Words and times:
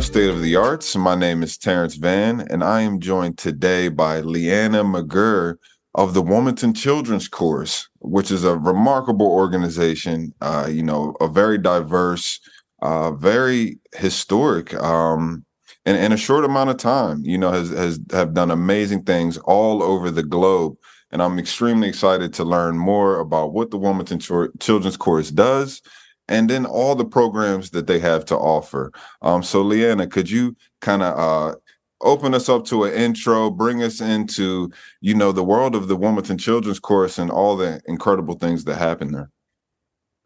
State 0.00 0.30
of 0.30 0.40
the 0.40 0.56
Arts. 0.56 0.96
My 0.96 1.14
name 1.14 1.42
is 1.42 1.58
Terrance 1.58 1.96
Vann, 1.96 2.46
and 2.50 2.64
I 2.64 2.80
am 2.80 2.98
joined 2.98 3.36
today 3.36 3.88
by 3.88 4.22
Lianna 4.22 4.82
Magerr 4.84 5.58
of 5.94 6.14
the 6.14 6.22
Wilmington 6.22 6.72
Children's 6.72 7.28
Chorus, 7.28 7.88
which 8.00 8.30
is 8.30 8.42
a 8.42 8.56
remarkable 8.56 9.26
organization. 9.26 10.32
Uh, 10.40 10.66
you 10.70 10.82
know, 10.82 11.14
a 11.20 11.28
very 11.28 11.58
diverse, 11.58 12.40
uh, 12.80 13.12
very 13.12 13.78
historic, 13.94 14.72
um, 14.74 15.44
and 15.84 15.98
in 15.98 16.10
a 16.10 16.16
short 16.16 16.44
amount 16.44 16.70
of 16.70 16.78
time, 16.78 17.22
you 17.24 17.36
know, 17.36 17.52
has 17.52 17.68
has 17.68 18.00
have 18.12 18.32
done 18.32 18.50
amazing 18.50 19.02
things 19.02 19.36
all 19.38 19.82
over 19.82 20.10
the 20.10 20.22
globe. 20.22 20.76
And 21.10 21.22
I'm 21.22 21.38
extremely 21.38 21.88
excited 21.88 22.32
to 22.34 22.44
learn 22.44 22.78
more 22.78 23.20
about 23.20 23.52
what 23.52 23.70
the 23.70 23.78
Wilmington 23.78 24.18
Ch- 24.18 24.58
Children's 24.58 24.96
Chorus 24.96 25.30
does 25.30 25.82
and 26.28 26.48
then 26.48 26.66
all 26.66 26.94
the 26.94 27.04
programs 27.04 27.70
that 27.70 27.86
they 27.86 27.98
have 27.98 28.24
to 28.26 28.36
offer. 28.36 28.92
Um, 29.22 29.42
so, 29.42 29.64
Lianna, 29.64 30.10
could 30.10 30.30
you 30.30 30.56
kind 30.80 31.02
of 31.02 31.18
uh, 31.18 31.56
open 32.00 32.34
us 32.34 32.48
up 32.48 32.64
to 32.66 32.84
an 32.84 32.94
intro, 32.94 33.50
bring 33.50 33.82
us 33.82 34.00
into, 34.00 34.70
you 35.00 35.14
know, 35.14 35.32
the 35.32 35.44
world 35.44 35.74
of 35.74 35.88
the 35.88 35.96
Wilmington 35.96 36.38
Children's 36.38 36.80
Chorus 36.80 37.18
and 37.18 37.30
all 37.30 37.56
the 37.56 37.80
incredible 37.86 38.34
things 38.34 38.64
that 38.64 38.76
happen 38.76 39.12
there? 39.12 39.30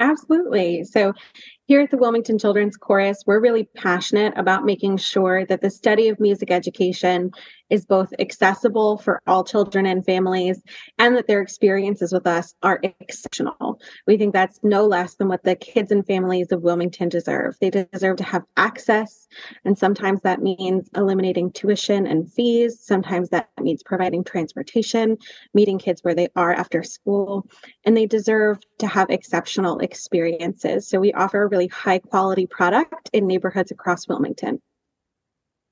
Absolutely. 0.01 0.85
So, 0.85 1.15
here 1.67 1.81
at 1.81 1.91
the 1.91 1.97
Wilmington 1.97 2.39
Children's 2.39 2.77
Chorus, 2.77 3.25
we're 3.27 3.41
really 3.41 3.65
passionate 3.65 4.35
about 4.37 4.65
making 4.65 4.99
sure 4.99 5.45
that 5.47 5.61
the 5.61 5.71
study 5.71 6.09
of 6.09 6.21
music 6.21 6.53
education 6.53 7.33
is 7.71 7.85
both 7.85 8.13
accessible 8.21 8.99
for 8.99 9.21
all 9.27 9.43
children 9.43 9.87
and 9.87 10.05
families 10.05 10.63
and 11.01 11.17
that 11.17 11.27
their 11.27 11.41
experiences 11.41 12.13
with 12.13 12.25
us 12.25 12.55
are 12.63 12.81
exceptional. 13.01 13.81
We 14.07 14.17
think 14.17 14.33
that's 14.33 14.61
no 14.63 14.87
less 14.87 15.17
than 15.17 15.27
what 15.27 15.43
the 15.43 15.57
kids 15.57 15.91
and 15.91 16.07
families 16.07 16.53
of 16.53 16.63
Wilmington 16.63 17.09
deserve. 17.09 17.57
They 17.61 17.71
deserve 17.71 18.19
to 18.19 18.25
have 18.25 18.45
access, 18.57 19.27
and 19.65 19.77
sometimes 19.77 20.21
that 20.21 20.41
means 20.41 20.89
eliminating 20.97 21.51
tuition 21.51 22.07
and 22.07 22.33
fees. 22.33 22.79
Sometimes 22.81 23.31
that 23.31 23.49
means 23.61 23.83
providing 23.83 24.23
transportation, 24.23 25.17
meeting 25.53 25.81
kids 25.81 26.05
where 26.05 26.15
they 26.15 26.29
are 26.37 26.53
after 26.53 26.85
school, 26.85 27.49
and 27.85 27.97
they 27.97 28.07
deserve 28.07 28.59
to 28.79 28.87
have 28.87 29.11
exceptional 29.11 29.81
experiences. 29.81 30.89
So 30.89 31.01
we 31.01 31.13
offer 31.13 31.49
really 31.57 31.69
high 31.69 31.99
quality 31.99 32.47
product 32.47 33.09
in 33.13 33.27
neighborhoods 33.27 33.71
across 33.71 34.07
Wilmington 34.07 34.61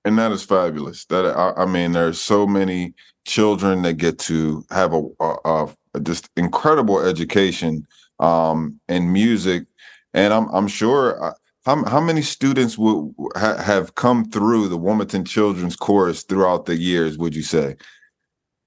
and 0.04 0.18
that 0.18 0.32
is 0.32 0.44
fabulous. 0.44 1.06
That 1.06 1.24
I, 1.24 1.62
I, 1.62 1.66
mean, 1.66 1.92
there's 1.92 2.20
so 2.20 2.46
many 2.46 2.94
children 3.26 3.82
that 3.82 3.94
get 3.94 4.18
to 4.20 4.64
have 4.70 4.92
a, 4.92 5.02
a, 5.20 5.68
a 5.94 6.00
just 6.00 6.28
incredible 6.36 7.00
education 7.00 7.86
um, 8.20 8.78
in 8.88 9.12
music, 9.12 9.66
and 10.12 10.32
I'm 10.32 10.48
I'm 10.54 10.68
sure. 10.68 11.22
Uh, 11.22 11.32
how, 11.64 11.82
how 11.86 12.00
many 12.00 12.20
students 12.20 12.76
will 12.76 13.14
ha, 13.36 13.56
have 13.56 13.94
come 13.94 14.26
through 14.26 14.68
the 14.68 14.76
Wilmington 14.76 15.24
Children's 15.24 15.76
Chorus 15.76 16.22
throughout 16.22 16.66
the 16.66 16.76
years? 16.76 17.16
Would 17.16 17.34
you 17.34 17.42
say 17.42 17.76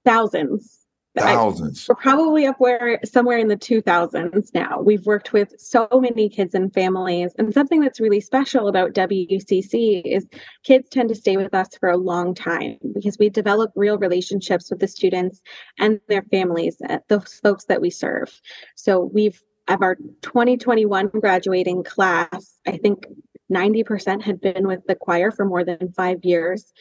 thousands? 0.04 0.77
Thousands. 1.20 1.88
I, 1.88 1.92
we're 1.92 2.00
probably 2.00 2.46
up 2.46 2.56
where 2.58 3.00
somewhere 3.04 3.38
in 3.38 3.48
the 3.48 3.56
2000s 3.56 4.54
now. 4.54 4.80
We've 4.80 5.04
worked 5.06 5.32
with 5.32 5.54
so 5.58 5.88
many 5.92 6.28
kids 6.28 6.54
and 6.54 6.72
families. 6.72 7.32
And 7.38 7.52
something 7.52 7.80
that's 7.80 8.00
really 8.00 8.20
special 8.20 8.68
about 8.68 8.92
WCC 8.92 10.02
is 10.04 10.26
kids 10.64 10.88
tend 10.88 11.08
to 11.10 11.14
stay 11.14 11.36
with 11.36 11.54
us 11.54 11.68
for 11.78 11.88
a 11.88 11.96
long 11.96 12.34
time 12.34 12.78
because 12.94 13.18
we 13.18 13.28
develop 13.28 13.72
real 13.76 13.98
relationships 13.98 14.70
with 14.70 14.80
the 14.80 14.88
students 14.88 15.40
and 15.78 16.00
their 16.08 16.22
families, 16.22 16.76
uh, 16.88 16.98
those 17.08 17.34
folks 17.42 17.64
that 17.64 17.80
we 17.80 17.90
serve. 17.90 18.40
So 18.74 19.10
we've 19.12 19.40
of 19.68 19.82
our 19.82 19.96
2021 20.22 21.08
graduating 21.08 21.84
class, 21.84 22.58
I 22.66 22.78
think 22.78 23.06
90% 23.52 24.22
had 24.22 24.40
been 24.40 24.66
with 24.66 24.80
the 24.86 24.94
choir 24.94 25.30
for 25.30 25.44
more 25.44 25.64
than 25.64 25.92
five 25.92 26.24
years 26.24 26.72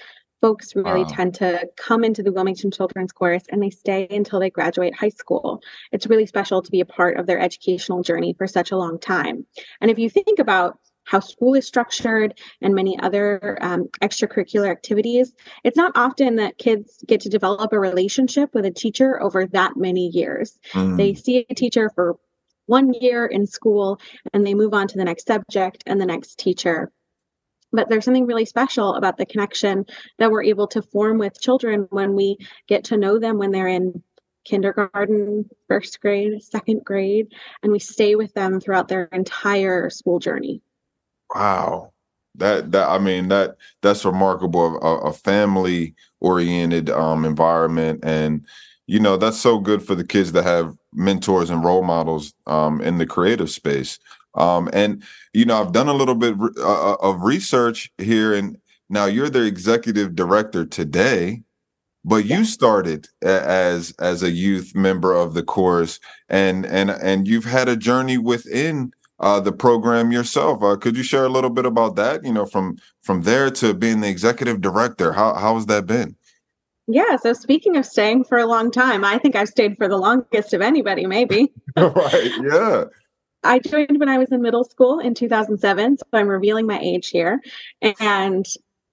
folks 0.41 0.75
really 0.75 1.03
wow. 1.03 1.09
tend 1.09 1.35
to 1.35 1.67
come 1.77 2.03
into 2.03 2.23
the 2.23 2.31
Wilmington 2.31 2.71
Children's 2.71 3.11
Chorus 3.11 3.43
and 3.49 3.61
they 3.61 3.69
stay 3.69 4.07
until 4.09 4.39
they 4.39 4.49
graduate 4.49 4.95
high 4.95 5.09
school. 5.09 5.61
It's 5.91 6.07
really 6.07 6.25
special 6.25 6.61
to 6.61 6.71
be 6.71 6.81
a 6.81 6.85
part 6.85 7.17
of 7.17 7.25
their 7.25 7.39
educational 7.39 8.03
journey 8.03 8.33
for 8.37 8.47
such 8.47 8.71
a 8.71 8.77
long 8.77 8.99
time. 8.99 9.45
And 9.81 9.89
if 9.89 9.97
you 9.97 10.09
think 10.09 10.39
about 10.39 10.77
how 11.05 11.21
school 11.21 11.55
is 11.55 11.65
structured 11.65 12.37
and 12.61 12.75
many 12.75 12.99
other 12.99 13.57
um, 13.61 13.87
extracurricular 14.01 14.69
activities, 14.69 15.33
it's 15.63 15.77
not 15.77 15.93
often 15.95 16.35
that 16.35 16.57
kids 16.57 17.01
get 17.07 17.21
to 17.21 17.29
develop 17.29 17.71
a 17.71 17.79
relationship 17.79 18.53
with 18.53 18.65
a 18.65 18.71
teacher 18.71 19.21
over 19.21 19.45
that 19.47 19.77
many 19.77 20.09
years. 20.09 20.59
Mm. 20.73 20.97
They 20.97 21.13
see 21.13 21.45
a 21.49 21.55
teacher 21.55 21.89
for 21.95 22.17
one 22.65 22.93
year 22.93 23.25
in 23.25 23.47
school 23.47 23.99
and 24.33 24.45
they 24.45 24.53
move 24.53 24.73
on 24.73 24.87
to 24.89 24.97
the 24.97 25.05
next 25.05 25.25
subject 25.25 25.83
and 25.87 25.99
the 25.99 26.05
next 26.05 26.37
teacher 26.37 26.91
but 27.71 27.89
there's 27.89 28.05
something 28.05 28.25
really 28.25 28.45
special 28.45 28.95
about 28.95 29.17
the 29.17 29.25
connection 29.25 29.85
that 30.19 30.31
we're 30.31 30.43
able 30.43 30.67
to 30.67 30.81
form 30.81 31.17
with 31.17 31.39
children 31.39 31.87
when 31.89 32.13
we 32.13 32.37
get 32.67 32.85
to 32.85 32.97
know 32.97 33.19
them 33.19 33.37
when 33.37 33.51
they're 33.51 33.67
in 33.67 34.01
kindergarten, 34.45 35.49
first 35.67 35.99
grade, 36.01 36.41
second 36.41 36.83
grade, 36.83 37.27
and 37.61 37.71
we 37.71 37.79
stay 37.79 38.15
with 38.15 38.33
them 38.33 38.59
throughout 38.59 38.87
their 38.87 39.05
entire 39.11 39.89
school 39.89 40.19
journey. 40.19 40.61
Wow. 41.33 41.91
That 42.35 42.71
that 42.71 42.87
I 42.87 42.99
mean 42.99 43.29
that 43.29 43.57
that's 43.81 44.05
remarkable 44.05 44.77
a, 44.77 45.09
a 45.09 45.13
family 45.13 45.95
oriented 46.19 46.89
um 46.89 47.25
environment 47.25 47.99
and 48.03 48.45
you 48.85 48.99
know 48.99 49.17
that's 49.17 49.39
so 49.39 49.59
good 49.59 49.81
for 49.81 49.95
the 49.95 50.03
kids 50.03 50.31
to 50.33 50.43
have 50.43 50.75
mentors 50.93 51.49
and 51.49 51.63
role 51.63 51.83
models 51.83 52.33
um 52.45 52.79
in 52.81 52.99
the 52.99 53.07
creative 53.07 53.49
space 53.49 53.97
um, 54.37 54.69
and 54.73 55.03
you 55.33 55.45
know, 55.45 55.61
I've 55.61 55.71
done 55.71 55.87
a 55.87 55.93
little 55.93 56.15
bit 56.15 56.35
uh, 56.57 56.93
uh, 56.93 56.97
of 57.01 57.21
research 57.21 57.91
here, 57.97 58.33
and 58.33 58.57
now 58.89 59.05
you're 59.05 59.29
the 59.29 59.43
executive 59.43 60.15
director 60.15 60.65
today, 60.65 61.43
but 62.05 62.25
you 62.25 62.45
started 62.45 63.07
as 63.21 63.93
as 63.99 64.23
a 64.23 64.31
youth 64.31 64.75
member 64.75 65.13
of 65.13 65.33
the 65.33 65.43
chorus, 65.43 65.99
and 66.29 66.65
and 66.65 66.89
and 66.89 67.27
you've 67.27 67.45
had 67.45 67.67
a 67.67 67.75
journey 67.75 68.17
within 68.17 68.91
uh, 69.19 69.39
the 69.39 69.51
program 69.51 70.11
yourself. 70.11 70.63
Uh, 70.63 70.75
could 70.75 70.95
you 70.95 71.03
share 71.03 71.25
a 71.25 71.29
little 71.29 71.49
bit 71.49 71.65
about 71.65 71.95
that? 71.95 72.23
You 72.23 72.33
know, 72.33 72.45
from 72.45 72.77
from 73.01 73.23
there 73.23 73.49
to 73.51 73.73
being 73.73 74.01
the 74.01 74.09
executive 74.09 74.61
director, 74.61 75.13
how 75.13 75.33
how 75.33 75.55
has 75.55 75.65
that 75.65 75.85
been? 75.85 76.15
Yeah. 76.87 77.17
So 77.17 77.33
speaking 77.33 77.75
of 77.75 77.85
staying 77.85 78.23
for 78.23 78.37
a 78.37 78.45
long 78.45 78.71
time, 78.71 79.03
I 79.03 79.17
think 79.17 79.35
I've 79.35 79.49
stayed 79.49 79.75
for 79.77 79.89
the 79.89 79.97
longest 79.97 80.53
of 80.53 80.61
anybody, 80.61 81.05
maybe. 81.05 81.51
right. 81.77 82.31
Yeah. 82.41 82.85
I 83.43 83.59
joined 83.59 83.99
when 83.99 84.09
I 84.09 84.17
was 84.17 84.31
in 84.31 84.41
middle 84.41 84.63
school 84.63 84.99
in 84.99 85.13
2007. 85.13 85.97
So 85.97 86.05
I'm 86.13 86.27
revealing 86.27 86.65
my 86.65 86.79
age 86.79 87.09
here. 87.09 87.41
And 87.99 88.45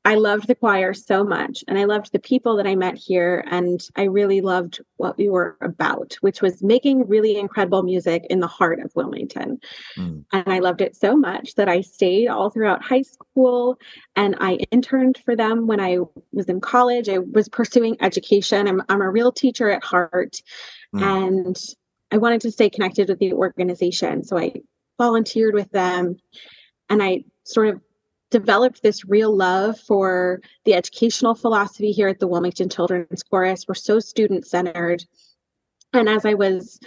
I 0.06 0.16
loved 0.16 0.48
the 0.48 0.54
choir 0.54 0.92
so 0.92 1.24
much 1.24 1.64
and 1.66 1.78
I 1.78 1.84
loved 1.84 2.12
the 2.12 2.18
people 2.18 2.56
that 2.56 2.66
I 2.66 2.74
met 2.74 2.96
here. 2.98 3.42
And 3.50 3.80
I 3.96 4.02
really 4.02 4.42
loved 4.42 4.80
what 4.96 5.16
we 5.16 5.30
were 5.30 5.56
about, 5.62 6.14
which 6.20 6.42
was 6.42 6.62
making 6.62 7.08
really 7.08 7.38
incredible 7.38 7.82
music 7.82 8.26
in 8.28 8.40
the 8.40 8.46
heart 8.46 8.80
of 8.80 8.92
Wilmington. 8.94 9.58
Mm. 9.96 10.24
And 10.30 10.44
I 10.46 10.58
loved 10.58 10.82
it 10.82 10.94
so 10.94 11.16
much 11.16 11.54
that 11.54 11.70
I 11.70 11.80
stayed 11.80 12.28
all 12.28 12.50
throughout 12.50 12.84
high 12.84 13.02
school 13.02 13.78
and 14.14 14.36
I 14.40 14.58
interned 14.70 15.22
for 15.24 15.34
them 15.34 15.66
when 15.66 15.80
I 15.80 15.98
was 16.32 16.46
in 16.50 16.60
college. 16.60 17.08
I 17.08 17.18
was 17.18 17.48
pursuing 17.48 17.96
education. 18.00 18.68
I'm, 18.68 18.82
I'm 18.90 19.00
a 19.00 19.10
real 19.10 19.32
teacher 19.32 19.70
at 19.70 19.82
heart. 19.82 20.42
Mm. 20.94 21.02
And 21.02 21.56
I 22.14 22.16
wanted 22.16 22.42
to 22.42 22.52
stay 22.52 22.70
connected 22.70 23.08
with 23.08 23.18
the 23.18 23.32
organization. 23.32 24.22
So 24.22 24.38
I 24.38 24.52
volunteered 24.98 25.52
with 25.52 25.68
them 25.72 26.16
and 26.88 27.02
I 27.02 27.24
sort 27.42 27.66
of 27.66 27.80
developed 28.30 28.84
this 28.84 29.04
real 29.04 29.36
love 29.36 29.80
for 29.80 30.40
the 30.64 30.74
educational 30.74 31.34
philosophy 31.34 31.90
here 31.90 32.06
at 32.06 32.20
the 32.20 32.28
Wilmington 32.28 32.68
Children's 32.68 33.24
Chorus. 33.24 33.64
We're 33.66 33.74
so 33.74 33.98
student 33.98 34.46
centered. 34.46 35.04
And 35.92 36.08
as 36.08 36.24
I 36.24 36.34
was 36.34 36.78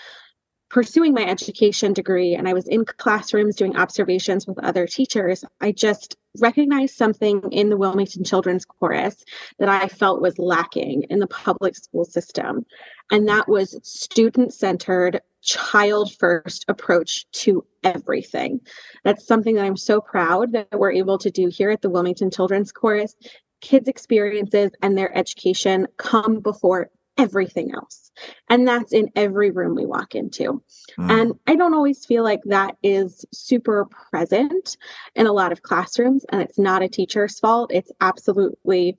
pursuing 0.69 1.13
my 1.13 1.25
education 1.25 1.93
degree 1.93 2.35
and 2.35 2.47
I 2.47 2.53
was 2.53 2.67
in 2.67 2.85
classrooms 2.85 3.55
doing 3.55 3.77
observations 3.77 4.45
with 4.45 4.59
other 4.59 4.85
teachers, 4.85 5.43
I 5.61 5.71
just 5.71 6.17
recognized 6.39 6.95
something 6.95 7.41
in 7.51 7.69
the 7.69 7.77
Wilmington 7.77 8.23
Children's 8.23 8.65
Chorus 8.65 9.23
that 9.59 9.69
I 9.69 9.87
felt 9.87 10.21
was 10.21 10.37
lacking 10.37 11.03
in 11.09 11.19
the 11.19 11.27
public 11.27 11.75
school 11.75 12.05
system. 12.05 12.65
And 13.11 13.27
that 13.27 13.47
was 13.47 13.79
student 13.83 14.53
centered, 14.53 15.21
child 15.41 16.13
first 16.13 16.65
approach 16.67 17.25
to 17.31 17.65
everything. 17.83 18.59
That's 19.03 19.25
something 19.25 19.55
that 19.55 19.65
I'm 19.65 19.77
so 19.77 20.01
proud 20.01 20.51
that 20.51 20.67
we're 20.73 20.91
able 20.91 21.17
to 21.19 21.31
do 21.31 21.47
here 21.47 21.69
at 21.69 21.81
the 21.81 21.89
Wilmington 21.89 22.29
Children's 22.29 22.71
Chorus. 22.71 23.15
Kids' 23.61 23.87
experiences 23.87 24.71
and 24.83 24.95
their 24.95 25.15
education 25.17 25.87
come 25.97 26.41
before 26.41 26.91
everything 27.17 27.73
else. 27.73 28.11
And 28.49 28.67
that's 28.67 28.93
in 28.93 29.09
every 29.15 29.51
room 29.51 29.75
we 29.75 29.85
walk 29.85 30.15
into. 30.15 30.61
Mm. 30.97 31.21
And 31.21 31.33
I 31.47 31.55
don't 31.55 31.73
always 31.73 32.05
feel 32.05 32.23
like 32.23 32.41
that 32.45 32.77
is 32.83 33.25
super 33.33 33.85
present 33.85 34.77
in 35.15 35.27
a 35.27 35.33
lot 35.33 35.51
of 35.51 35.61
classrooms. 35.61 36.25
And 36.29 36.41
it's 36.41 36.59
not 36.59 36.83
a 36.83 36.87
teacher's 36.87 37.39
fault. 37.39 37.71
It's 37.73 37.91
absolutely 38.01 38.97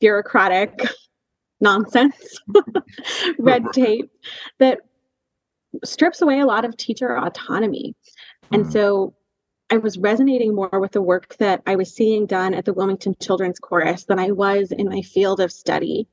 bureaucratic 0.00 0.82
nonsense, 1.60 2.38
red 3.38 3.64
tape 3.72 4.10
that 4.58 4.80
strips 5.84 6.20
away 6.20 6.40
a 6.40 6.46
lot 6.46 6.64
of 6.64 6.76
teacher 6.76 7.16
autonomy. 7.16 7.94
Mm. 8.50 8.56
And 8.56 8.72
so 8.72 9.14
I 9.70 9.78
was 9.78 9.96
resonating 9.96 10.54
more 10.54 10.80
with 10.80 10.92
the 10.92 11.00
work 11.00 11.36
that 11.38 11.62
I 11.66 11.76
was 11.76 11.94
seeing 11.94 12.26
done 12.26 12.52
at 12.52 12.66
the 12.66 12.74
Wilmington 12.74 13.14
Children's 13.22 13.58
Chorus 13.58 14.04
than 14.04 14.18
I 14.18 14.30
was 14.30 14.70
in 14.70 14.86
my 14.86 15.00
field 15.00 15.40
of 15.40 15.50
study. 15.50 16.06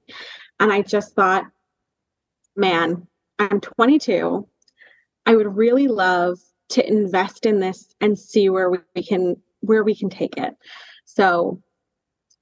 And 0.59 0.71
I 0.71 0.81
just 0.81 1.15
thought, 1.15 1.45
man, 2.55 3.07
I'm 3.39 3.61
22. 3.61 4.47
I 5.25 5.35
would 5.35 5.55
really 5.55 5.87
love 5.87 6.39
to 6.69 6.87
invest 6.87 7.45
in 7.45 7.59
this 7.59 7.93
and 8.01 8.17
see 8.17 8.49
where 8.49 8.69
we 8.69 9.03
can 9.03 9.35
where 9.61 9.83
we 9.83 9.95
can 9.95 10.09
take 10.09 10.37
it. 10.37 10.55
So 11.05 11.61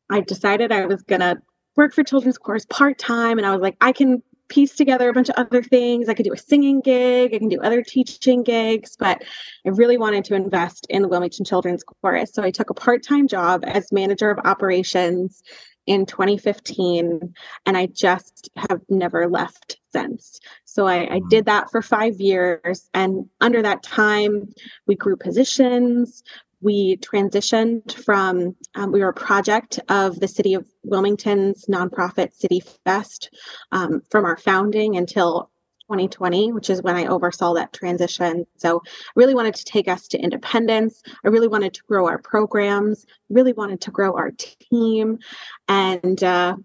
I 0.10 0.22
decided 0.22 0.72
I 0.72 0.86
was 0.86 1.02
going 1.02 1.22
to 1.22 1.42
work 1.75 1.94
for 1.94 2.04
children's 2.04 2.38
chorus 2.38 2.66
part-time 2.69 3.38
and 3.38 3.48
I 3.48 3.52
was 3.52 3.62
like 3.62 3.78
I 3.81 3.92
can 3.92 4.22
piece 4.50 4.75
together 4.75 5.10
a 5.10 5.14
bunch 5.14 5.30
of 5.30 5.36
other 5.36 5.62
things. 5.62 6.08
I 6.08 6.14
could 6.14 6.24
do 6.24 6.34
a 6.34 6.38
singing 6.38 6.80
gig, 6.81 7.34
I 7.34 7.40
can 7.40 7.50
do 7.50 7.60
other 7.62 7.84
teaching 7.84 8.44
gigs, 8.44 8.96
but 8.98 9.24
I 9.66 9.69
really 9.69 9.98
wanted 9.98 10.24
to 10.25 10.36
invest 10.36 10.88
in 10.90 11.02
the 11.02 11.08
Wilmington 11.08 11.46
Children's 11.46 11.84
Chorus. 11.84 12.34
So 12.34 12.44
I 12.44 12.52
took 12.52 12.69
a 12.69 12.74
part 12.74 13.04
time 13.04 13.28
job 13.28 13.64
as 13.66 13.92
manager 13.92 14.30
of 14.30 14.40
operations 14.46 15.44
in 15.88 16.06
2015, 16.06 17.34
and 17.66 17.78
I 17.78 17.88
just 17.88 18.50
have 18.56 18.81
never 18.89 19.28
left 19.28 19.78
since. 19.92 20.39
So 20.66 20.86
I, 20.86 21.16
I 21.16 21.22
did 21.30 21.45
that 21.45 21.72
for 21.72 21.81
five 21.81 22.19
years. 22.19 22.89
And 22.94 23.28
under 23.42 23.62
that 23.62 23.84
time, 23.84 24.50
we 24.86 24.95
grew 24.95 25.16
positions, 25.16 26.24
we 26.62 26.98
transitioned 26.98 27.94
from 27.94 28.56
um, 28.75 28.92
we 28.92 29.00
were 29.00 29.10
a 29.10 29.13
project 29.13 29.80
of 29.89 30.19
the 30.19 30.28
city 30.28 30.56
of 30.56 30.66
wilmington's 30.84 31.66
nonprofit 31.69 32.33
city 32.33 32.63
fest 32.83 33.30
um, 33.72 34.01
from 34.10 34.25
our 34.25 34.38
founding 34.38 34.98
until 34.98 35.51
2020 35.89 36.51
which 36.51 36.69
is 36.69 36.81
when 36.81 36.95
i 36.95 37.06
oversaw 37.06 37.54
that 37.54 37.74
transition. 37.74 38.45
So 38.57 38.81
i 38.86 39.12
really 39.16 39.36
wanted 39.36 39.56
to 39.56 39.66
take 39.66 39.88
us 39.88 40.07
to 40.10 40.19
independence. 40.19 41.01
I 41.24 41.30
really 41.30 41.48
wanted 41.48 41.74
to 41.74 41.84
grow 41.88 42.07
our 42.07 42.18
programs 42.19 43.06
really 43.30 43.54
wanted 43.54 43.81
to 43.81 43.92
grow 43.92 44.16
our 44.16 44.31
team 44.31 45.19
and 45.68 46.24
uh, 46.24 46.56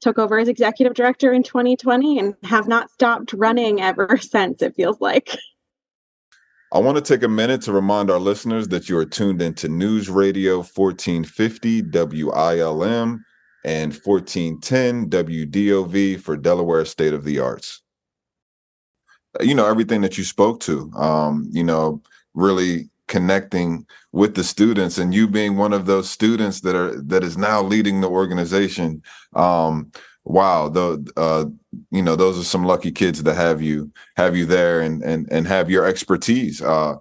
took 0.00 0.18
over 0.18 0.38
as 0.38 0.48
executive 0.48 0.94
director 0.94 1.32
in 1.32 1.42
2020 1.42 2.18
and 2.18 2.34
have 2.44 2.68
not 2.68 2.90
stopped 2.90 3.32
running 3.32 3.80
ever 3.80 4.16
since 4.20 4.62
it 4.62 4.74
feels 4.74 5.00
like. 5.00 5.36
I 6.72 6.78
want 6.78 6.96
to 6.96 7.02
take 7.02 7.24
a 7.24 7.28
minute 7.28 7.62
to 7.62 7.72
remind 7.72 8.10
our 8.10 8.20
listeners 8.20 8.68
that 8.68 8.88
you 8.88 8.96
are 8.96 9.04
tuned 9.04 9.42
into 9.42 9.68
News 9.68 10.08
Radio 10.08 10.58
1450 10.58 11.82
WILM 11.82 13.24
and 13.64 13.92
1410 13.92 15.10
WDOV 15.10 16.20
for 16.20 16.36
Delaware 16.36 16.84
State 16.84 17.12
of 17.12 17.24
the 17.24 17.40
Arts. 17.40 17.82
You 19.40 19.54
know, 19.54 19.66
everything 19.66 20.00
that 20.00 20.18
you 20.18 20.24
spoke 20.24 20.60
to, 20.60 20.90
um, 20.94 21.48
you 21.52 21.62
know, 21.62 22.02
really 22.34 22.88
connecting 23.06 23.86
with 24.12 24.34
the 24.34 24.44
students 24.44 24.98
and 24.98 25.12
you 25.12 25.26
being 25.26 25.56
one 25.56 25.72
of 25.72 25.86
those 25.86 26.08
students 26.08 26.60
that 26.60 26.76
are 26.76 27.00
that 27.02 27.24
is 27.24 27.36
now 27.36 27.60
leading 27.60 28.00
the 28.00 28.08
organization 28.08 29.02
um, 29.34 29.90
wow, 30.24 30.68
the 30.68 31.10
uh, 31.16 31.44
you 31.90 32.02
know, 32.02 32.16
those 32.16 32.38
are 32.38 32.44
some 32.44 32.64
lucky 32.64 32.92
kids 32.92 33.22
to 33.22 33.34
have 33.34 33.62
you 33.62 33.90
have 34.16 34.36
you 34.36 34.46
there 34.46 34.80
and 34.80 35.02
and 35.02 35.28
and 35.30 35.46
have 35.46 35.70
your 35.70 35.86
expertise. 35.86 36.62
Uh, 36.62 36.96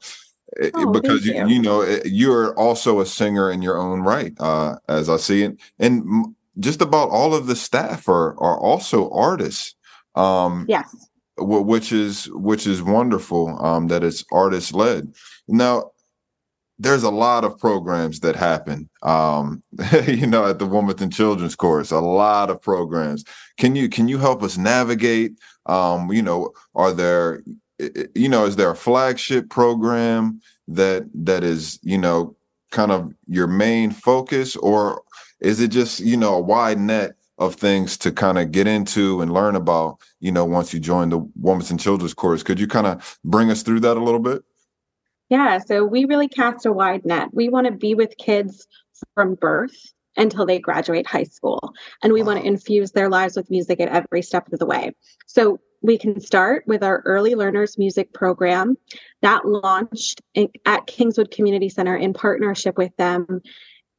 oh, 0.74 0.92
because 0.92 1.26
you. 1.26 1.48
you. 1.48 1.62
know 1.62 1.84
you're 2.06 2.58
also 2.58 3.00
a 3.00 3.06
singer 3.06 3.52
in 3.52 3.62
your 3.62 3.78
own 3.78 4.02
right, 4.02 4.34
uh, 4.40 4.76
as 4.88 5.10
I 5.10 5.18
see 5.18 5.44
it, 5.44 5.58
and 5.80 6.36
just 6.60 6.82
about 6.82 7.10
all 7.10 7.34
of 7.34 7.48
the 7.48 7.56
staff 7.56 8.08
are 8.08 8.32
are 8.40 8.60
also 8.60 9.10
artists. 9.12 9.76
Um, 10.16 10.66
yes, 10.68 10.96
which 11.42 11.92
is 11.92 12.30
which 12.32 12.68
is 12.68 12.82
wonderful 12.82 13.64
um, 13.64 13.88
that 13.88 14.04
it's 14.04 14.24
artist 14.32 14.74
led. 14.74 15.14
Now, 15.48 15.92
there's 16.80 17.04
a 17.04 17.12
lot 17.12 17.44
of 17.44 17.60
programs 17.60 18.22
that 18.22 18.36
happen 18.36 18.90
um, 19.04 19.62
you 20.08 20.26
know 20.26 20.46
at 20.46 20.60
the 20.60 20.66
wilmington 20.66 21.12
children's 21.12 21.56
chorus 21.56 21.92
a 21.92 22.00
lot 22.00 22.50
of 22.50 22.62
programs 22.62 23.26
can 23.58 23.76
you 23.76 23.90
can 23.90 24.08
you 24.08 24.18
help 24.18 24.42
us 24.42 24.58
navigate 24.58 25.34
um, 25.66 26.12
you 26.12 26.22
know 26.22 26.52
are 26.76 26.94
there 26.94 27.44
you 28.16 28.30
know 28.30 28.46
is 28.46 28.56
there 28.56 28.72
a 28.72 28.76
flagship 28.76 29.50
program 29.50 30.42
that 30.68 31.04
that 31.14 31.44
is 31.44 31.80
you 31.84 31.98
know 31.98 32.36
kind 32.72 32.92
of 32.92 33.14
your 33.28 33.48
main 33.48 33.92
focus 33.92 34.56
or 34.56 35.02
is 35.42 35.60
it 35.60 35.70
just 35.70 36.00
you 36.00 36.18
know 36.18 36.36
a 36.36 36.42
wide 36.42 36.80
net 36.80 37.16
of 37.40 37.56
things 37.56 37.98
to 37.98 38.12
kind 38.12 38.38
of 38.38 38.52
get 38.52 38.68
into 38.68 39.22
and 39.22 39.34
learn 39.34 39.56
about 39.56 39.98
you 40.20 40.32
know 40.32 40.46
once 40.46 40.74
you 40.74 40.80
join 40.80 41.10
the 41.10 41.20
Wilmington 41.36 41.78
children's 41.78 42.14
chorus 42.14 42.44
could 42.44 42.60
you 42.60 42.68
kind 42.68 42.86
of 42.86 43.20
bring 43.24 43.50
us 43.50 43.64
through 43.64 43.80
that 43.80 43.98
a 43.98 44.04
little 44.04 44.20
bit 44.20 44.44
yeah, 45.30 45.60
so 45.60 45.86
we 45.86 46.06
really 46.06 46.28
cast 46.28 46.66
a 46.66 46.72
wide 46.72 47.06
net. 47.06 47.30
We 47.32 47.50
want 47.50 47.68
to 47.68 47.72
be 47.72 47.94
with 47.94 48.18
kids 48.18 48.68
from 49.14 49.36
birth 49.36 49.76
until 50.18 50.46
they 50.46 50.60
graduate 50.60 51.06
high 51.06 51.24
school, 51.24 51.74
and 52.04 52.12
we 52.12 52.22
wow. 52.22 52.30
want 52.30 52.42
to 52.42 52.48
infuse 52.48 52.92
their 52.92 53.10
lives 53.10 53.36
with 53.36 53.50
music 53.50 53.80
at 53.80 53.90
every 53.90 54.24
step 54.24 54.52
of 54.52 54.58
the 54.58 54.66
way. 54.66 54.96
So 55.28 55.60
we 55.82 55.98
can 55.98 56.20
start 56.20 56.64
with 56.68 56.84
our 56.84 57.04
early 57.06 57.36
learners 57.36 57.78
music 57.78 58.12
program 58.12 58.76
that 59.22 59.46
launched 59.46 60.22
at 60.66 60.88
Kingswood 60.88 61.32
Community 61.32 61.70
Center 61.70 61.96
in 61.96 62.14
partnership 62.14 62.78
with 62.78 62.94
them 62.98 63.42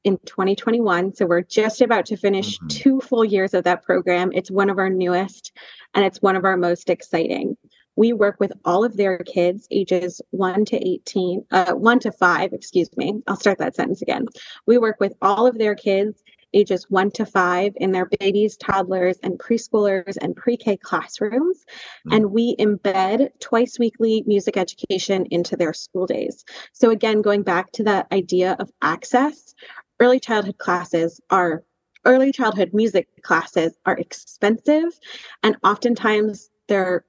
in 0.04 0.18
2021. 0.26 1.14
So 1.14 1.26
we're 1.26 1.42
just 1.42 1.80
about 1.80 2.06
to 2.06 2.16
finish 2.16 2.56
mm-hmm. 2.56 2.68
two 2.68 3.00
full 3.00 3.24
years 3.24 3.54
of 3.54 3.64
that 3.64 3.82
program. 3.82 4.30
It's 4.32 4.50
one 4.50 4.70
of 4.70 4.78
our 4.78 4.90
newest 4.90 5.52
and 5.94 6.04
it's 6.04 6.22
one 6.22 6.36
of 6.36 6.44
our 6.44 6.56
most 6.56 6.90
exciting. 6.90 7.56
We 7.96 8.12
work 8.12 8.36
with 8.40 8.52
all 8.64 8.84
of 8.84 8.96
their 8.96 9.18
kids, 9.18 9.66
ages 9.70 10.22
1 10.30 10.64
to 10.66 10.88
18, 10.88 11.44
uh, 11.50 11.72
1 11.72 11.98
to 12.00 12.12
5, 12.12 12.52
excuse 12.52 12.88
me. 12.96 13.20
I'll 13.26 13.36
start 13.36 13.58
that 13.58 13.74
sentence 13.74 14.00
again. 14.00 14.26
We 14.66 14.78
work 14.78 15.00
with 15.00 15.14
all 15.20 15.46
of 15.46 15.58
their 15.58 15.74
kids, 15.74 16.22
ages 16.54 16.86
1 16.88 17.10
to 17.12 17.26
5, 17.26 17.74
in 17.76 17.92
their 17.92 18.06
babies, 18.06 18.56
toddlers, 18.56 19.18
and 19.22 19.38
preschoolers 19.38 20.16
and 20.20 20.34
pre 20.34 20.56
K 20.56 20.76
classrooms. 20.76 21.58
Mm-hmm. 22.06 22.12
And 22.12 22.32
we 22.32 22.56
embed 22.56 23.28
twice 23.40 23.78
weekly 23.78 24.24
music 24.26 24.56
education 24.56 25.26
into 25.30 25.56
their 25.56 25.74
school 25.74 26.06
days. 26.06 26.44
So, 26.72 26.90
again, 26.90 27.22
going 27.22 27.42
back 27.42 27.72
to 27.72 27.82
that 27.84 28.06
idea 28.12 28.56
of 28.58 28.70
access, 28.80 29.54
early 30.00 30.18
childhood 30.18 30.58
classes 30.58 31.20
are 31.30 31.62
early 32.04 32.32
childhood 32.32 32.70
music 32.72 33.08
classes 33.22 33.76
are 33.84 33.96
expensive 33.98 34.98
and 35.42 35.56
oftentimes 35.62 36.50
they're 36.66 37.04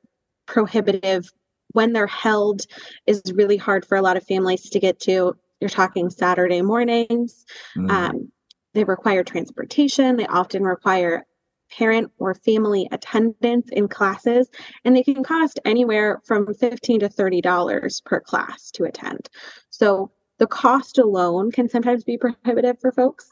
prohibitive 0.46 1.32
when 1.74 1.94
they're 1.94 2.08
held 2.08 2.66
is 3.08 3.22
really 3.34 3.58
hard 3.58 3.86
for 3.86 3.98
a 3.98 4.02
lot 4.02 4.18
of 4.18 4.26
families 4.26 4.70
to 4.70 4.80
get 4.80 5.00
to. 5.00 5.36
You're 5.60 5.70
talking 5.70 6.10
Saturday 6.10 6.62
mornings. 6.62 7.46
Mm. 7.78 7.90
Um, 7.90 8.32
they 8.74 8.84
require 8.84 9.24
transportation. 9.24 10.18
They 10.18 10.28
often 10.28 10.64
require 10.64 11.26
parent 11.72 12.12
or 12.18 12.36
family 12.36 12.88
attendance 12.92 13.70
in 13.72 13.88
classes, 13.88 14.50
and 14.84 14.96
they 14.96 15.04
can 15.04 15.24
cost 15.24 15.60
anywhere 15.64 16.22
from 16.26 16.54
15 16.54 17.02
to 17.02 17.10
$30 17.10 18.04
per 18.04 18.20
class 18.20 18.72
to 18.72 18.84
attend. 18.84 19.30
So 19.70 20.12
the 20.42 20.48
cost 20.48 20.98
alone 20.98 21.52
can 21.52 21.70
sometimes 21.70 22.04
be 22.04 22.18
prohibitive 22.18 22.80
for 22.82 22.92
folks. 22.92 23.32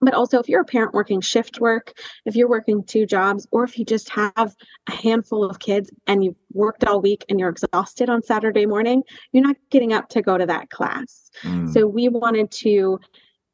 But 0.00 0.14
also, 0.14 0.40
if 0.40 0.48
you're 0.48 0.62
a 0.62 0.64
parent 0.64 0.94
working 0.94 1.20
shift 1.20 1.60
work, 1.60 1.92
if 2.24 2.34
you're 2.34 2.48
working 2.48 2.82
two 2.84 3.04
jobs, 3.04 3.46
or 3.52 3.64
if 3.64 3.78
you 3.78 3.84
just 3.84 4.08
have 4.08 4.56
a 4.88 4.92
handful 4.92 5.44
of 5.44 5.58
kids 5.58 5.92
and 6.06 6.24
you've 6.24 6.38
worked 6.54 6.84
all 6.84 7.02
week 7.02 7.26
and 7.28 7.38
you're 7.38 7.50
exhausted 7.50 8.08
on 8.08 8.22
Saturday 8.22 8.64
morning, 8.64 9.02
you're 9.30 9.44
not 9.44 9.56
getting 9.70 9.92
up 9.92 10.08
to 10.08 10.22
go 10.22 10.38
to 10.38 10.46
that 10.46 10.70
class. 10.70 11.30
Mm. 11.42 11.70
So, 11.70 11.86
we 11.86 12.08
wanted 12.08 12.50
to 12.62 12.98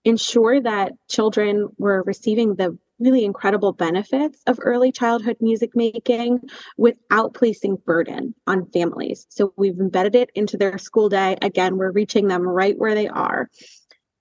ensure 0.05 0.61
that 0.61 0.93
children 1.09 1.69
were 1.79 2.05
receiving 2.05 2.55
the 2.55 2.79
really 2.99 3.25
incredible 3.25 3.73
benefits 3.73 4.43
of 4.47 4.59
early 4.63 4.93
childhood 4.93 5.37
music 5.41 5.75
making 5.75 6.41
without 6.77 7.35
placing 7.35 7.77
burden 7.77 8.35
on 8.47 8.67
families. 8.67 9.27
So 9.29 9.53
we've 9.57 9.79
embedded 9.79 10.15
it 10.15 10.31
into 10.35 10.57
their 10.57 10.79
school 10.79 11.09
day. 11.09 11.37
Again, 11.43 11.77
we're 11.77 11.93
reaching 11.93 12.29
them 12.29 12.43
right 12.43 12.77
where 12.77 12.95
they 12.95 13.09
are. 13.09 13.49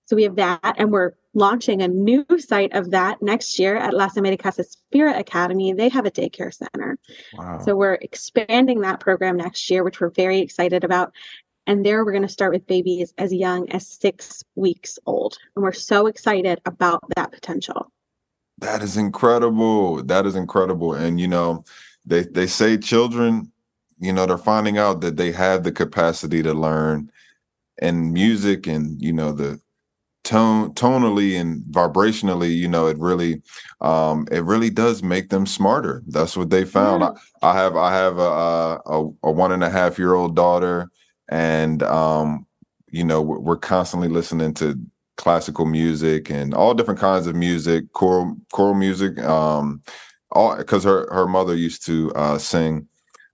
So 0.06 0.16
we 0.16 0.24
have 0.24 0.38
that, 0.38 0.76
and 0.78 0.92
we're 0.92 1.12
launching 1.34 1.82
a 1.82 1.88
new 1.88 2.26
site 2.38 2.74
of 2.74 2.92
that 2.92 3.22
next 3.22 3.60
year 3.60 3.76
at 3.76 3.94
Las 3.94 4.16
Americas 4.16 4.58
ASPIRA 4.58 5.20
Academy. 5.20 5.74
They 5.74 5.90
have 5.90 6.06
a 6.06 6.12
daycare 6.12 6.54
center. 6.54 6.98
Wow. 7.34 7.60
So 7.60 7.76
we're 7.76 7.96
expanding 7.96 8.82
that 8.82 9.02
program 9.02 9.36
next 9.36 9.70
year, 9.70 9.84
which 9.84 10.00
we're 10.00 10.12
very 10.12 10.40
excited 10.40 10.86
about. 10.86 11.12
And 11.68 11.86
there 11.86 12.06
we're 12.06 12.14
going 12.14 12.22
to 12.22 12.30
start 12.30 12.54
with 12.54 12.66
babies 12.66 13.14
as 13.18 13.34
young 13.34 13.70
as 13.72 13.86
six 13.86 14.42
weeks 14.56 14.98
old. 15.06 15.38
And 15.56 15.64
we're 15.64 15.74
so 15.74 16.08
excited 16.08 16.62
about 16.66 17.04
that 17.18 17.34
potential. 17.34 17.92
That 18.60 18.82
is 18.82 18.98
incredible. 18.98 20.04
That 20.04 20.26
is 20.26 20.36
incredible. 20.36 20.94
And 20.94 21.20
you 21.20 21.28
know, 21.28 21.64
they 22.06 22.24
they 22.24 22.48
say 22.48 22.78
children, 22.78 23.52
you 24.00 24.14
know, 24.14 24.26
they're 24.26 24.38
finding 24.38 24.78
out 24.78 25.02
that 25.02 25.18
they 25.18 25.32
have 25.32 25.64
the 25.64 25.72
capacity 25.72 26.42
to 26.44 26.54
learn 26.54 27.12
and 27.80 28.12
music 28.12 28.66
and 28.66 29.00
you 29.02 29.14
know 29.14 29.32
the 29.32 29.60
tone 30.24 30.74
tonally 30.74 31.40
and 31.40 31.64
vibrationally 31.72 32.54
you 32.54 32.68
know 32.68 32.88
it 32.88 32.98
really 32.98 33.42
um 33.80 34.28
it 34.30 34.44
really 34.44 34.70
does 34.70 35.02
make 35.02 35.30
them 35.30 35.46
smarter 35.46 36.04
that's 36.08 36.36
what 36.36 36.50
they 36.50 36.66
found 36.66 37.02
yeah. 37.02 37.12
I, 37.44 37.52
I, 37.52 37.56
have 37.56 37.76
i 37.78 37.94
have 37.94 38.18
a, 38.18 38.22
a, 38.22 39.12
a 39.24 39.32
one 39.32 39.54
and 39.54 39.64
a 39.64 39.70
half 39.70 39.98
year 39.98 40.16
old 40.16 40.36
daughter 40.36 40.90
and 41.30 41.82
um 41.84 42.48
you 42.92 43.04
know, 43.04 43.22
we're, 43.22 43.40
we're 43.40 43.58
constantly 43.58 44.08
listening 44.08 44.54
to 44.56 44.80
classical 45.18 45.66
music 45.66 46.30
and 46.30 46.54
all 46.54 46.74
different 46.74 47.00
kinds 47.00 47.28
of 47.28 47.36
music, 47.36 47.92
choral 47.94 48.38
choral 48.52 48.76
music. 48.76 49.20
Um, 49.20 49.82
all 50.32 50.56
because 50.56 50.84
her 50.84 51.12
her 51.14 51.28
mother 51.28 51.56
used 51.56 51.86
to 51.86 52.12
uh, 52.16 52.38
sing. 52.38 52.88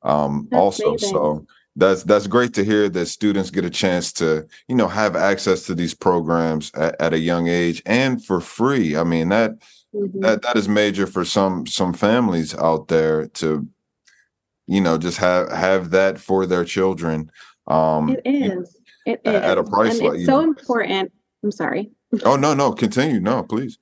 Um, 0.04 0.48
also, 0.52 0.90
amazing. 0.90 1.10
so 1.10 1.46
that's 1.76 2.04
that's 2.04 2.28
great 2.28 2.54
to 2.56 2.64
hear 2.64 2.90
that 2.90 3.06
students 3.08 3.50
get 3.50 3.66
a 3.66 3.70
chance 3.70 4.14
to 4.14 4.48
you 4.68 4.76
know 4.76 4.88
have 4.88 5.16
access 5.16 5.66
to 5.66 5.76
these 5.76 5.94
programs 5.94 6.72
at, 6.76 7.00
at 7.00 7.14
a 7.14 7.20
young 7.20 7.48
age 7.48 7.82
and 7.86 8.24
for 8.24 8.40
free. 8.40 8.96
I 8.96 9.04
mean 9.04 9.30
that 9.30 9.52
mm-hmm. 9.94 10.22
that 10.22 10.42
that 10.44 10.56
is 10.56 10.70
major 10.70 11.08
for 11.08 11.26
some 11.26 11.66
some 11.66 11.94
families 11.94 12.56
out 12.56 12.88
there 12.90 13.28
to 13.28 13.68
you 14.68 14.82
know 14.82 14.98
just 14.98 15.18
have 15.18 15.52
have 15.52 15.92
that 15.92 16.20
for 16.20 16.46
their 16.46 16.66
children. 16.66 17.32
Um, 17.68 18.10
it 18.10 18.22
is. 18.26 18.78
It 19.06 19.22
is 19.26 19.34
at 19.36 19.58
a 19.58 19.64
price 19.64 20.00
and 20.00 20.08
like 20.08 20.18
it's 20.18 20.26
so 20.26 20.42
know. 20.42 20.48
important. 20.48 21.12
I'm 21.44 21.52
sorry. 21.52 21.92
Oh 22.24 22.36
no 22.36 22.54
no 22.54 22.72
continue 22.72 23.20
no 23.20 23.44
please. 23.44 23.78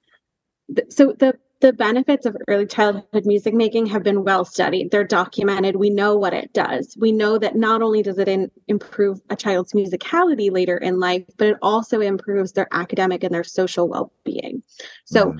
So 0.89 1.13
the 1.19 1.37
the 1.61 1.71
benefits 1.71 2.25
of 2.25 2.35
early 2.47 2.65
childhood 2.65 3.25
music 3.25 3.53
making 3.53 3.85
have 3.85 4.01
been 4.03 4.23
well 4.23 4.43
studied. 4.43 4.89
They're 4.89 5.03
documented. 5.03 5.75
We 5.75 5.91
know 5.91 6.17
what 6.17 6.33
it 6.33 6.51
does. 6.53 6.97
We 6.99 7.11
know 7.11 7.37
that 7.37 7.55
not 7.55 7.83
only 7.83 8.01
does 8.01 8.17
it 8.17 8.27
in, 8.27 8.49
improve 8.67 9.21
a 9.29 9.35
child's 9.35 9.73
musicality 9.73 10.51
later 10.51 10.77
in 10.77 10.99
life, 10.99 11.23
but 11.37 11.47
it 11.47 11.57
also 11.61 12.01
improves 12.01 12.53
their 12.53 12.67
academic 12.71 13.23
and 13.23 13.33
their 13.33 13.43
social 13.43 13.87
well 13.87 14.11
being. 14.23 14.63
So 15.05 15.33
mm. 15.33 15.39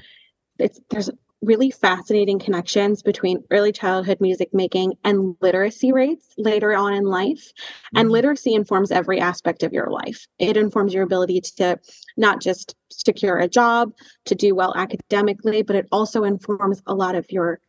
it's 0.60 0.80
there's 0.92 1.10
really 1.42 1.72
fascinating 1.72 2.38
connections 2.38 3.02
between 3.02 3.44
early 3.50 3.72
childhood 3.72 4.22
music 4.22 4.54
making 4.54 4.94
and 5.04 5.36
literacy 5.42 5.92
rates 5.92 6.28
later 6.38 6.76
on 6.76 6.94
in 6.94 7.06
life. 7.06 7.52
And 7.96 8.06
mm-hmm. 8.06 8.14
literacy 8.14 8.54
informs 8.54 8.92
every 8.92 9.20
aspect 9.20 9.64
of 9.64 9.74
your 9.74 9.90
life. 9.90 10.28
It 10.38 10.56
informs 10.56 10.94
your 10.94 11.04
ability 11.04 11.42
to 11.58 11.80
not 12.16 12.42
just 12.42 12.76
secure 12.92 13.38
a 13.38 13.48
job, 13.48 13.92
to 14.26 14.36
do 14.36 14.54
well 14.54 14.74
academically, 14.76 15.64
but 15.64 15.76
it 15.76 15.88
also 15.92 16.24
informs 16.24 16.82
a 16.86 16.94
lot 16.94 17.16
of 17.16 17.32
your 17.32 17.60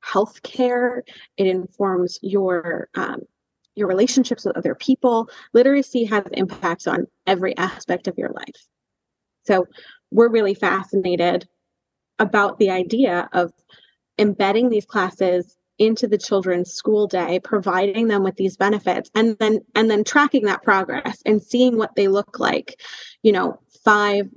health 0.00 0.42
care. 0.42 1.02
It 1.36 1.46
informs 1.46 2.18
your 2.22 2.88
um, 2.94 3.22
your 3.74 3.88
relationships 3.88 4.44
with 4.44 4.56
other 4.56 4.74
people. 4.74 5.30
Literacy 5.54 6.04
has 6.04 6.24
impacts 6.32 6.86
on 6.86 7.06
every 7.26 7.56
aspect 7.56 8.08
of 8.08 8.18
your 8.18 8.30
life. 8.30 8.66
So 9.46 9.66
we're 10.10 10.30
really 10.30 10.54
fascinated 10.54 11.48
about 12.18 12.58
the 12.58 12.70
idea 12.70 13.28
of 13.32 13.52
embedding 14.18 14.68
these 14.68 14.86
classes 14.86 15.56
into 15.78 16.08
the 16.08 16.18
children's 16.18 16.72
school 16.72 17.06
day 17.06 17.38
providing 17.38 18.08
them 18.08 18.24
with 18.24 18.34
these 18.36 18.56
benefits 18.56 19.10
and 19.14 19.36
then 19.38 19.60
and 19.76 19.88
then 19.88 20.02
tracking 20.02 20.44
that 20.44 20.62
progress 20.64 21.22
and 21.24 21.40
seeing 21.40 21.76
what 21.76 21.94
they 21.94 22.08
look 22.08 22.40
like 22.40 22.80
you 23.22 23.30
know 23.30 23.60
5 23.84 24.28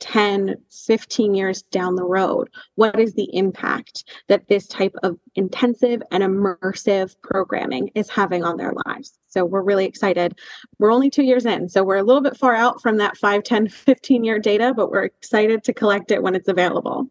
10 0.00 0.56
15 0.70 1.34
years 1.34 1.62
down 1.64 1.94
the 1.94 2.04
road. 2.04 2.48
What 2.74 2.98
is 2.98 3.14
the 3.14 3.28
impact 3.36 4.04
that 4.28 4.48
this 4.48 4.66
type 4.66 4.94
of 5.02 5.18
intensive 5.34 6.02
and 6.10 6.22
immersive 6.22 7.14
programming 7.22 7.90
is 7.94 8.08
having 8.08 8.42
on 8.42 8.56
their 8.56 8.72
lives? 8.86 9.18
So 9.28 9.44
we're 9.44 9.62
really 9.62 9.84
excited. 9.84 10.38
We're 10.78 10.92
only 10.92 11.10
two 11.10 11.22
years 11.22 11.46
in 11.46 11.68
so 11.68 11.84
we're 11.84 11.96
a 11.96 12.02
little 12.02 12.22
bit 12.22 12.36
far 12.36 12.54
out 12.54 12.80
from 12.80 12.96
that 12.96 13.16
5 13.16 13.44
10 13.44 13.68
15 13.68 14.24
year 14.24 14.38
data 14.38 14.72
but 14.74 14.90
we're 14.90 15.04
excited 15.04 15.62
to 15.64 15.74
collect 15.74 16.10
it 16.10 16.22
when 16.22 16.34
it's 16.34 16.48
available 16.48 17.10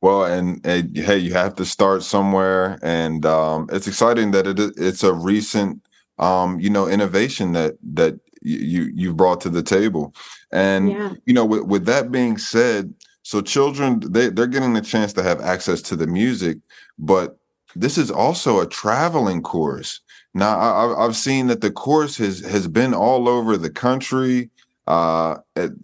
well, 0.00 0.24
and, 0.24 0.64
and, 0.64 0.96
hey, 0.96 1.18
you 1.18 1.32
have 1.32 1.56
to 1.56 1.64
start 1.64 2.02
somewhere, 2.02 2.78
and 2.82 3.26
um, 3.26 3.68
it's 3.72 3.88
exciting 3.88 4.30
that 4.30 4.46
it 4.46 4.58
it's 4.76 5.02
a 5.02 5.12
recent, 5.12 5.82
um, 6.18 6.60
you 6.60 6.70
know, 6.70 6.86
innovation 6.86 7.52
that 7.52 7.76
that 7.94 8.18
you 8.42 8.90
you 8.94 9.12
brought 9.12 9.40
to 9.40 9.48
the 9.48 9.62
table, 9.62 10.14
and 10.52 10.90
yeah. 10.90 11.12
you 11.26 11.34
know, 11.34 11.44
with, 11.44 11.64
with 11.64 11.84
that 11.86 12.12
being 12.12 12.38
said, 12.38 12.94
so 13.22 13.40
children 13.40 14.00
they 14.08 14.28
they're 14.28 14.46
getting 14.46 14.74
the 14.74 14.80
chance 14.80 15.12
to 15.14 15.22
have 15.22 15.40
access 15.40 15.82
to 15.82 15.96
the 15.96 16.06
music, 16.06 16.58
but 16.98 17.36
this 17.74 17.98
is 17.98 18.10
also 18.10 18.60
a 18.60 18.68
traveling 18.68 19.42
course. 19.42 20.00
Now, 20.32 20.58
I, 20.58 21.04
I've 21.04 21.16
seen 21.16 21.48
that 21.48 21.60
the 21.60 21.72
course 21.72 22.16
has 22.18 22.40
has 22.40 22.68
been 22.68 22.94
all 22.94 23.28
over 23.28 23.56
the 23.56 23.70
country, 23.70 24.50
uh, 24.86 25.38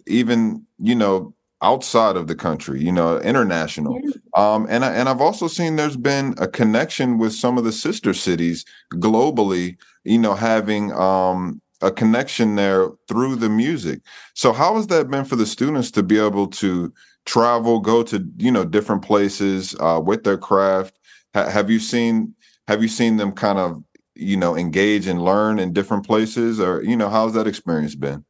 even 0.07 0.65
you 0.79 0.95
know 0.95 1.34
outside 1.65 2.15
of 2.15 2.27
the 2.27 2.35
country, 2.35 2.79
you 2.79 2.91
know, 2.91 3.19
international. 3.21 3.99
Um, 4.35 4.67
and 4.69 4.85
I, 4.85 4.93
and 4.93 5.09
I've 5.09 5.19
also 5.19 5.47
seen 5.47 5.75
there's 5.75 5.97
been 5.97 6.35
a 6.37 6.47
connection 6.47 7.17
with 7.17 7.33
some 7.33 7.57
of 7.57 7.63
the 7.63 7.71
sister 7.71 8.13
cities 8.13 8.63
globally, 8.93 9.77
you 10.03 10.19
know, 10.19 10.35
having 10.35 10.93
um, 10.93 11.59
a 11.81 11.91
connection 11.91 12.55
there 12.55 12.89
through 13.07 13.37
the 13.37 13.49
music. 13.49 14.01
So 14.35 14.53
how 14.53 14.75
has 14.75 14.87
that 14.87 15.09
been 15.09 15.25
for 15.25 15.35
the 15.35 15.47
students 15.47 15.89
to 15.91 16.03
be 16.03 16.19
able 16.19 16.47
to 16.47 16.93
travel, 17.25 17.79
go 17.79 18.03
to 18.03 18.23
you 18.37 18.51
know 18.51 18.63
different 18.63 19.01
places 19.01 19.75
uh, 19.79 19.99
with 20.03 20.23
their 20.23 20.37
craft? 20.37 20.99
Ha- 21.33 21.49
have 21.49 21.71
you 21.71 21.79
seen 21.79 22.35
have 22.67 22.83
you 22.83 22.87
seen 22.87 23.17
them 23.17 23.31
kind 23.31 23.57
of 23.57 23.83
you 24.13 24.37
know 24.37 24.55
engage 24.55 25.07
and 25.07 25.23
learn 25.23 25.57
in 25.57 25.73
different 25.73 26.05
places, 26.05 26.59
or 26.59 26.83
you 26.83 26.95
know 26.95 27.09
how's 27.09 27.33
that 27.33 27.47
experience 27.47 27.95
been? 27.95 28.23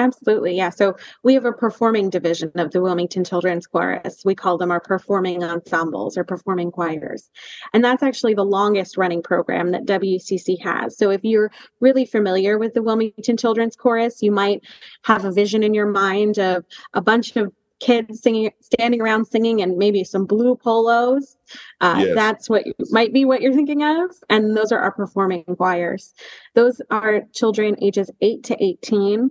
Absolutely. 0.00 0.56
Yeah. 0.56 0.70
So 0.70 0.96
we 1.24 1.34
have 1.34 1.44
a 1.44 1.52
performing 1.52 2.08
division 2.08 2.52
of 2.54 2.70
the 2.70 2.80
Wilmington 2.80 3.24
Children's 3.24 3.66
Chorus. 3.66 4.22
We 4.24 4.34
call 4.34 4.56
them 4.56 4.70
our 4.70 4.80
performing 4.80 5.42
ensembles 5.42 6.16
or 6.16 6.22
performing 6.22 6.70
choirs. 6.70 7.28
And 7.74 7.84
that's 7.84 8.04
actually 8.04 8.34
the 8.34 8.44
longest 8.44 8.96
running 8.96 9.22
program 9.22 9.72
that 9.72 9.86
WCC 9.86 10.62
has. 10.62 10.96
So 10.96 11.10
if 11.10 11.24
you're 11.24 11.50
really 11.80 12.06
familiar 12.06 12.58
with 12.58 12.74
the 12.74 12.82
Wilmington 12.82 13.36
Children's 13.36 13.74
Chorus, 13.74 14.22
you 14.22 14.30
might 14.30 14.62
have 15.02 15.24
a 15.24 15.32
vision 15.32 15.64
in 15.64 15.74
your 15.74 15.86
mind 15.86 16.38
of 16.38 16.64
a 16.94 17.00
bunch 17.00 17.34
of 17.34 17.52
kids 17.80 18.22
singing 18.22 18.50
standing 18.60 19.00
around 19.00 19.24
singing 19.24 19.62
and 19.62 19.76
maybe 19.76 20.02
some 20.02 20.26
blue 20.26 20.56
polos 20.56 21.36
uh, 21.80 22.02
yes. 22.04 22.14
that's 22.16 22.50
what 22.50 22.64
might 22.90 23.12
be 23.12 23.24
what 23.24 23.40
you're 23.40 23.52
thinking 23.52 23.84
of 23.84 24.10
and 24.28 24.56
those 24.56 24.72
are 24.72 24.80
our 24.80 24.90
performing 24.90 25.44
choirs 25.44 26.12
those 26.56 26.82
are 26.90 27.22
children 27.32 27.76
ages 27.80 28.10
8 28.20 28.42
to 28.42 28.60
18 28.60 29.30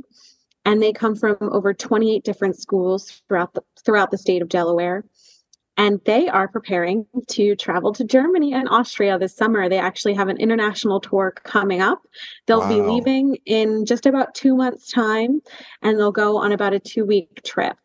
and 0.68 0.84
they 0.84 0.92
come 0.92 1.16
from 1.16 1.38
over 1.40 1.74
28 1.74 2.26
different 2.26 2.60
schools 2.60 3.22
throughout 3.30 3.54
the 3.54 3.62
throughout 3.86 4.12
the 4.12 4.18
state 4.18 4.42
of 4.42 4.50
Delaware. 4.50 5.06
And 5.78 6.02
they 6.06 6.28
are 6.28 6.50
preparing 6.50 7.06
to 7.30 7.56
travel 7.56 7.94
to 7.94 8.04
Germany 8.04 8.54
and 8.54 8.68
Austria 8.68 9.18
this 9.18 9.36
summer. 9.36 9.70
They 9.70 9.78
actually 9.78 10.16
have 10.16 10.28
an 10.28 10.38
international 10.38 11.00
tour 11.00 11.34
coming 11.44 11.82
up. 11.82 12.02
They'll 12.48 12.60
wow. 12.60 12.68
be 12.68 12.82
leaving 12.82 13.38
in 13.46 13.86
just 13.86 14.06
about 14.06 14.36
two 14.36 14.56
months' 14.56 14.92
time, 14.92 15.40
and 15.84 15.98
they'll 15.98 16.12
go 16.12 16.38
on 16.38 16.52
about 16.52 16.74
a 16.74 16.80
two 16.80 17.06
week 17.06 17.44
trip. 17.44 17.78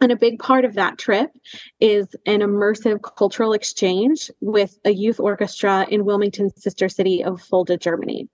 And 0.00 0.10
a 0.10 0.16
big 0.16 0.40
part 0.40 0.64
of 0.64 0.74
that 0.74 0.98
trip 0.98 1.30
is 1.78 2.08
an 2.26 2.40
immersive 2.40 3.00
cultural 3.16 3.52
exchange 3.52 4.28
with 4.40 4.76
a 4.84 4.90
youth 4.90 5.20
orchestra 5.20 5.86
in 5.88 6.04
Wilmington's 6.04 6.60
sister 6.60 6.88
city 6.88 7.22
of 7.22 7.40
Fulda, 7.40 7.76
Germany. 7.76 8.28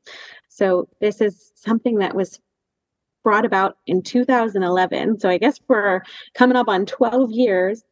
So, 0.48 0.88
this 1.02 1.20
is 1.20 1.52
something 1.56 1.98
that 1.98 2.14
was 2.14 2.40
brought 3.22 3.44
about 3.44 3.78
in 3.86 4.02
2011. 4.02 5.20
So 5.20 5.28
I 5.28 5.38
guess 5.38 5.58
we're 5.68 6.02
coming 6.34 6.56
up 6.56 6.68
on 6.68 6.86
12 6.86 7.30
years. 7.32 7.82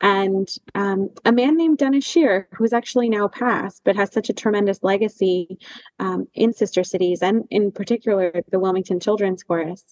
And 0.00 0.48
um, 0.74 1.10
a 1.24 1.32
man 1.32 1.56
named 1.56 1.78
Dennis 1.78 2.04
Shear, 2.04 2.48
who's 2.52 2.72
actually 2.72 3.08
now 3.08 3.26
passed, 3.26 3.82
but 3.84 3.96
has 3.96 4.12
such 4.12 4.30
a 4.30 4.34
tremendous 4.34 4.78
legacy 4.82 5.58
um, 5.98 6.28
in 6.34 6.52
sister 6.52 6.84
cities 6.84 7.20
and 7.20 7.44
in 7.50 7.72
particular 7.72 8.42
the 8.50 8.60
Wilmington 8.60 9.00
Children's 9.00 9.42
Chorus, 9.42 9.84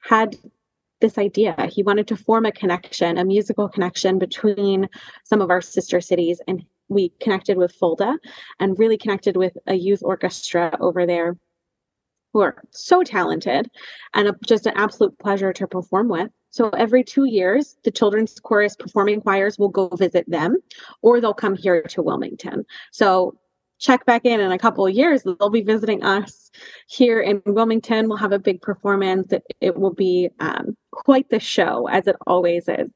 had 0.00 0.36
this 1.00 1.16
idea. 1.16 1.54
He 1.70 1.82
wanted 1.82 2.08
to 2.08 2.16
form 2.16 2.44
a 2.44 2.52
connection, 2.52 3.18
a 3.18 3.24
musical 3.24 3.68
connection 3.68 4.18
between 4.18 4.88
some 5.24 5.40
of 5.40 5.50
our 5.50 5.60
sister 5.60 6.00
cities. 6.00 6.40
And 6.46 6.64
we 6.88 7.10
connected 7.20 7.56
with 7.56 7.72
Fulda 7.72 8.18
and 8.58 8.78
really 8.78 8.98
connected 8.98 9.36
with 9.36 9.56
a 9.66 9.74
youth 9.74 10.02
orchestra 10.02 10.76
over 10.80 11.06
there 11.06 11.36
who 12.32 12.40
are 12.40 12.62
so 12.70 13.02
talented 13.02 13.70
and 14.14 14.28
a, 14.28 14.36
just 14.46 14.66
an 14.66 14.72
absolute 14.76 15.18
pleasure 15.18 15.52
to 15.52 15.66
perform 15.66 16.08
with. 16.08 16.30
So 16.50 16.68
every 16.70 17.04
two 17.04 17.24
years, 17.24 17.76
the 17.84 17.90
children's 17.90 18.38
chorus 18.40 18.76
performing 18.76 19.20
choirs 19.20 19.58
will 19.58 19.68
go 19.68 19.88
visit 19.88 20.28
them, 20.28 20.56
or 21.02 21.20
they'll 21.20 21.32
come 21.34 21.56
here 21.56 21.82
to 21.82 22.02
Wilmington. 22.02 22.64
So 22.90 23.38
check 23.78 24.04
back 24.04 24.24
in 24.24 24.40
in 24.40 24.52
a 24.52 24.58
couple 24.58 24.86
of 24.86 24.94
years. 24.94 25.22
They'll 25.22 25.50
be 25.50 25.62
visiting 25.62 26.02
us 26.02 26.50
here 26.88 27.20
in 27.20 27.42
Wilmington. 27.46 28.08
We'll 28.08 28.18
have 28.18 28.32
a 28.32 28.38
big 28.38 28.60
performance. 28.60 29.32
It, 29.32 29.42
it 29.60 29.76
will 29.78 29.94
be 29.94 30.28
um, 30.40 30.76
quite 30.90 31.30
the 31.30 31.40
show, 31.40 31.88
as 31.88 32.06
it 32.06 32.16
always 32.26 32.68
is. 32.68 32.90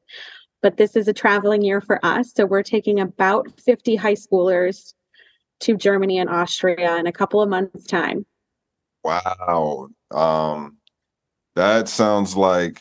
But 0.60 0.76
this 0.76 0.96
is 0.96 1.08
a 1.08 1.12
traveling 1.12 1.62
year 1.62 1.80
for 1.80 2.04
us. 2.04 2.32
So 2.34 2.46
we're 2.46 2.62
taking 2.62 3.00
about 3.00 3.48
50 3.60 3.96
high 3.96 4.14
schoolers 4.14 4.94
to 5.60 5.76
Germany 5.76 6.18
and 6.18 6.28
Austria 6.28 6.96
in 6.96 7.06
a 7.06 7.12
couple 7.12 7.40
of 7.40 7.48
months' 7.48 7.86
time. 7.86 8.26
Wow. 9.04 9.88
Um, 10.10 10.78
that 11.56 11.88
sounds 11.88 12.36
like, 12.36 12.80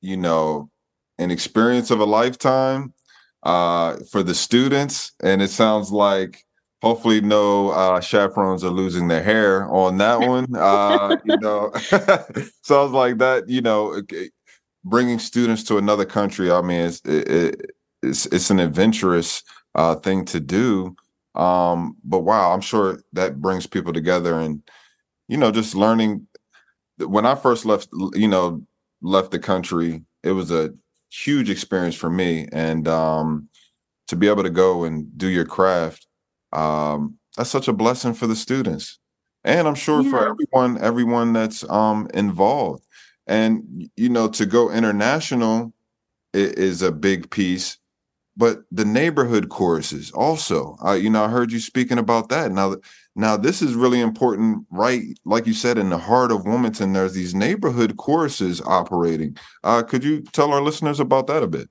you 0.00 0.16
know, 0.16 0.70
an 1.18 1.30
experience 1.30 1.90
of 1.90 2.00
a 2.00 2.04
lifetime 2.04 2.94
uh, 3.42 3.96
for 4.10 4.22
the 4.22 4.34
students. 4.34 5.12
And 5.22 5.42
it 5.42 5.50
sounds 5.50 5.92
like 5.92 6.44
hopefully 6.82 7.20
no 7.20 7.70
uh, 7.70 8.00
chaperones 8.00 8.64
are 8.64 8.70
losing 8.70 9.08
their 9.08 9.22
hair 9.22 9.68
on 9.70 9.98
that 9.98 10.20
one. 10.20 10.46
Uh, 10.56 11.16
you 11.24 11.38
know, 11.38 11.72
so 12.62 12.80
I 12.80 12.82
was 12.82 12.92
like 12.92 13.18
that. 13.18 13.48
You 13.48 13.60
know, 13.60 14.02
bringing 14.84 15.18
students 15.18 15.64
to 15.64 15.78
another 15.78 16.04
country. 16.04 16.50
I 16.50 16.60
mean, 16.62 16.86
it's 16.86 17.00
it, 17.04 17.72
it's, 18.02 18.26
it's 18.26 18.50
an 18.50 18.60
adventurous 18.60 19.42
uh, 19.74 19.96
thing 19.96 20.24
to 20.26 20.40
do. 20.40 20.96
Um, 21.34 21.96
but 22.04 22.20
wow, 22.20 22.52
I'm 22.52 22.60
sure 22.62 23.00
that 23.12 23.40
brings 23.40 23.66
people 23.66 23.92
together, 23.92 24.38
and 24.38 24.62
you 25.28 25.36
know, 25.36 25.50
just 25.50 25.74
learning. 25.74 26.26
When 26.98 27.26
I 27.26 27.34
first 27.34 27.66
left, 27.66 27.88
you 28.14 28.28
know, 28.28 28.62
left 29.02 29.30
the 29.30 29.38
country, 29.38 30.02
it 30.22 30.32
was 30.32 30.50
a 30.50 30.72
huge 31.10 31.50
experience 31.50 31.94
for 31.94 32.10
me, 32.10 32.48
and 32.52 32.88
um, 32.88 33.48
to 34.08 34.16
be 34.16 34.28
able 34.28 34.42
to 34.42 34.50
go 34.50 34.84
and 34.84 35.16
do 35.18 35.28
your 35.28 35.44
craft 35.44 36.06
um, 36.52 37.16
that's 37.36 37.50
such 37.50 37.68
a 37.68 37.72
blessing 37.72 38.14
for 38.14 38.26
the 38.26 38.36
students 38.36 38.98
and 39.44 39.68
i'm 39.68 39.74
sure 39.74 40.02
yeah. 40.02 40.10
for 40.10 40.28
everyone 40.28 40.82
everyone 40.82 41.32
that's 41.32 41.68
um, 41.70 42.08
involved 42.14 42.84
and 43.26 43.90
you 43.96 44.08
know 44.08 44.28
to 44.28 44.46
go 44.46 44.70
international 44.70 45.72
is 46.32 46.82
a 46.82 46.92
big 46.92 47.30
piece 47.30 47.78
but 48.36 48.62
the 48.70 48.84
neighborhood 48.84 49.48
choruses 49.48 50.10
also. 50.10 50.76
You 50.94 51.10
know 51.10 51.24
i 51.24 51.28
heard 51.28 51.52
you 51.52 51.60
speaking 51.60 51.98
about 51.98 52.28
that. 52.28 52.52
Now 52.52 52.76
now 53.14 53.36
this 53.36 53.62
is 53.62 53.74
really 53.74 54.00
important 54.00 54.66
right? 54.70 55.02
Like 55.24 55.46
you 55.46 55.54
said 55.54 55.78
in 55.78 55.90
the 55.90 55.98
heart 55.98 56.32
of 56.32 56.44
wilmington 56.44 56.92
there's 56.92 57.14
these 57.14 57.34
neighborhood 57.34 57.96
choruses 57.96 58.60
operating. 58.62 59.36
Uh, 59.64 59.82
could 59.82 60.04
you 60.04 60.22
tell 60.32 60.52
our 60.52 60.62
listeners 60.62 61.00
about 61.00 61.26
that 61.28 61.42
a 61.42 61.48
bit? 61.48 61.68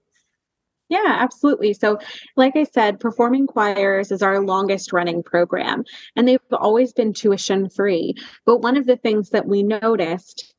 Yeah, 0.88 1.18
absolutely. 1.20 1.74
So, 1.74 1.98
like 2.36 2.56
I 2.56 2.64
said, 2.64 3.00
performing 3.00 3.48
choirs 3.48 4.12
is 4.12 4.22
our 4.22 4.40
longest 4.40 4.94
running 4.94 5.24
program, 5.24 5.84
and 6.16 6.28
they've 6.28 6.40
always 6.52 6.94
been 6.94 7.12
tuition 7.12 7.70
free. 7.70 8.14
But 8.46 8.60
one 8.60 8.78
of 8.78 8.86
the 8.86 8.98
things 8.98 9.32
that 9.32 9.48
we 9.48 9.64
noticed 9.64 10.55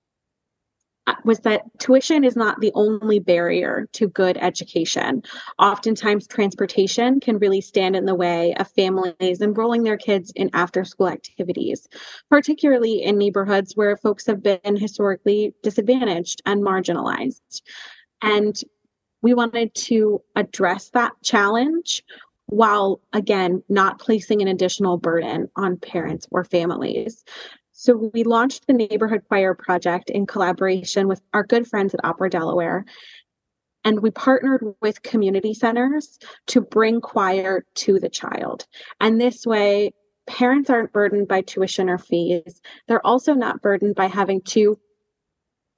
Uh, 1.07 1.15
was 1.25 1.39
that 1.41 1.63
tuition 1.79 2.25
is 2.25 2.35
not 2.35 2.61
the 2.61 2.73
only 2.75 3.21
barrier 3.21 3.89
to 3.93 4.09
good 4.09 4.37
education. 4.39 5.23
Oftentimes, 5.59 6.27
transportation 6.27 7.21
can 7.21 7.39
really 7.39 7.61
stand 7.61 7.95
in 7.95 8.07
the 8.07 8.15
way 8.15 8.55
of 8.55 8.69
families 8.73 9.41
enrolling 9.41 9.85
their 9.85 9.97
kids 9.97 10.33
in 10.35 10.51
after 10.53 10.85
school 10.85 11.09
activities, 11.09 11.87
particularly 12.29 13.03
in 13.03 13.19
neighborhoods 13.19 13.77
where 13.77 13.97
folks 13.97 14.27
have 14.27 14.43
been 14.43 14.77
historically 14.77 15.55
disadvantaged 15.63 16.43
and 16.45 16.63
marginalized. 16.63 17.63
And 18.21 18.61
we 19.23 19.33
wanted 19.33 19.75
to 19.75 20.23
address 20.35 20.91
that 20.91 21.13
challenge 21.23 22.03
while 22.47 23.01
again 23.13 23.63
not 23.69 23.99
placing 23.99 24.41
an 24.43 24.49
additional 24.49 24.99
burden 24.99 25.49
on 25.57 25.77
parents 25.77 26.27
or 26.31 26.45
families. 26.45 27.25
So 27.78 28.11
we 28.14 28.25
launched 28.25 28.66
the 28.66 28.73
Neighborhood 28.73 29.25
Choir 29.28 29.54
Project 29.54 30.09
in 30.09 30.26
collaboration 30.26 31.09
with 31.09 31.21
our 31.35 31.42
good 31.42 31.68
friends 31.68 31.92
at 31.92 32.02
Opera 32.04 32.30
Delaware. 32.30 32.87
And 33.85 34.00
we 34.00 34.11
partnered 34.11 34.62
with 34.80 35.02
community 35.02 35.52
centers 35.52 36.18
to 36.47 36.62
bring 36.62 37.02
choir 37.02 37.66
to 37.75 38.00
the 38.00 38.09
child. 38.09 38.66
And 38.99 39.21
this 39.21 39.45
way, 39.45 39.92
parents 40.26 40.71
aren't 40.71 40.92
burdened 40.92 41.28
by 41.28 41.42
tuition 41.42 41.90
or 41.90 41.99
fees. 41.99 42.62
They're 42.88 43.06
also 43.06 43.35
not 43.35 43.61
burdened 43.61 43.95
by 43.95 44.06
having 44.06 44.40
to 44.52 44.80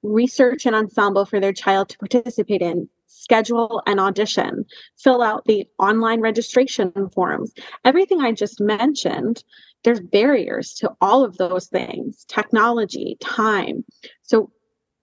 research 0.01 0.65
an 0.65 0.75
ensemble 0.75 1.25
for 1.25 1.41
their 1.41 1.53
child 1.53 1.89
to 1.89 1.97
participate 1.97 2.61
in, 2.61 2.87
schedule 3.09 3.81
an 3.85 3.99
audition, 3.99 4.65
fill 4.97 5.21
out 5.21 5.43
the 5.45 5.65
online 5.77 6.21
registration 6.21 6.93
forms. 7.13 7.51
Everything 7.83 8.21
I 8.21 8.31
just 8.31 8.61
mentioned, 8.61 9.43
there's 9.83 9.99
barriers 9.99 10.73
to 10.75 10.91
all 11.01 11.25
of 11.25 11.37
those 11.37 11.67
things 11.67 12.25
technology, 12.27 13.17
time. 13.19 13.83
So 14.23 14.51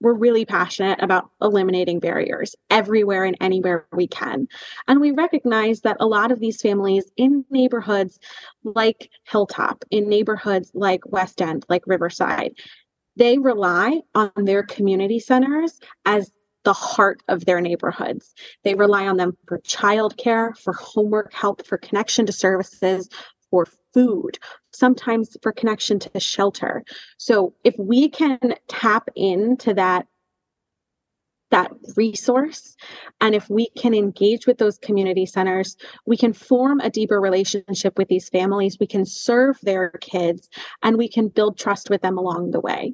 we're 0.01 0.14
really 0.14 0.45
passionate 0.45 1.03
about 1.03 1.31
eliminating 1.40 2.01
barriers 2.01 2.55
everywhere 2.71 3.25
and 3.25 3.37
anywhere 3.40 3.87
we 3.92 4.07
can. 4.07 4.47
And 4.88 5.01
we 5.01 5.11
recognize 5.11 5.81
that 5.81 5.97
a 6.01 6.07
lot 6.07 6.31
of 6.31 6.38
these 6.38 6.61
families 6.61 7.11
in 7.16 7.45
neighborhoods 7.51 8.19
like 8.62 9.11
Hilltop, 9.25 9.85
in 9.90 10.09
neighborhoods 10.09 10.71
like 10.75 11.01
West 11.07 11.40
End, 11.40 11.64
like 11.69 11.83
Riverside, 11.87 12.53
they 13.16 13.38
rely 13.38 14.03
on 14.14 14.31
their 14.37 14.62
community 14.62 15.19
centers 15.19 15.81
as 16.05 16.31
the 16.66 16.72
heart 16.72 17.22
of 17.29 17.44
their 17.44 17.61
neighborhoods. 17.61 18.35
They 18.64 18.74
rely 18.74 19.07
on 19.07 19.16
them 19.18 19.38
for 19.46 19.59
childcare, 19.59 20.59
for 20.59 20.72
homework 20.72 21.33
help, 21.33 21.64
for 21.64 21.79
connection 21.79 22.26
to 22.26 22.33
services, 22.33 23.09
for 23.52 23.68
food, 23.94 24.37
sometimes 24.72 25.37
for 25.42 25.52
connection 25.52 26.00
to 26.00 26.18
shelter. 26.18 26.83
So 27.18 27.55
if 27.62 27.76
we 27.79 28.09
can 28.09 28.38
tap 28.68 29.09
into 29.14 29.74
that 29.74 30.07
that 31.52 31.70
resource 31.94 32.74
and 33.20 33.33
if 33.33 33.48
we 33.48 33.68
can 33.79 33.94
engage 33.94 34.48
with 34.48 34.59
those 34.59 34.79
community 34.79 35.24
centers 35.24 35.76
we 36.05 36.16
can 36.16 36.33
form 36.33 36.81
a 36.81 36.90
deeper 36.90 37.20
relationship 37.20 37.96
with 37.96 38.09
these 38.09 38.29
families 38.29 38.79
we 38.81 38.87
can 38.87 39.07
serve 39.07 39.57
their 39.62 39.90
kids 40.00 40.48
and 40.83 40.98
we 40.98 41.09
can 41.09 41.29
build 41.29 41.57
trust 41.57 41.88
with 41.88 42.02
them 42.02 42.18
along 42.18 42.50
the 42.50 42.59
way 42.59 42.92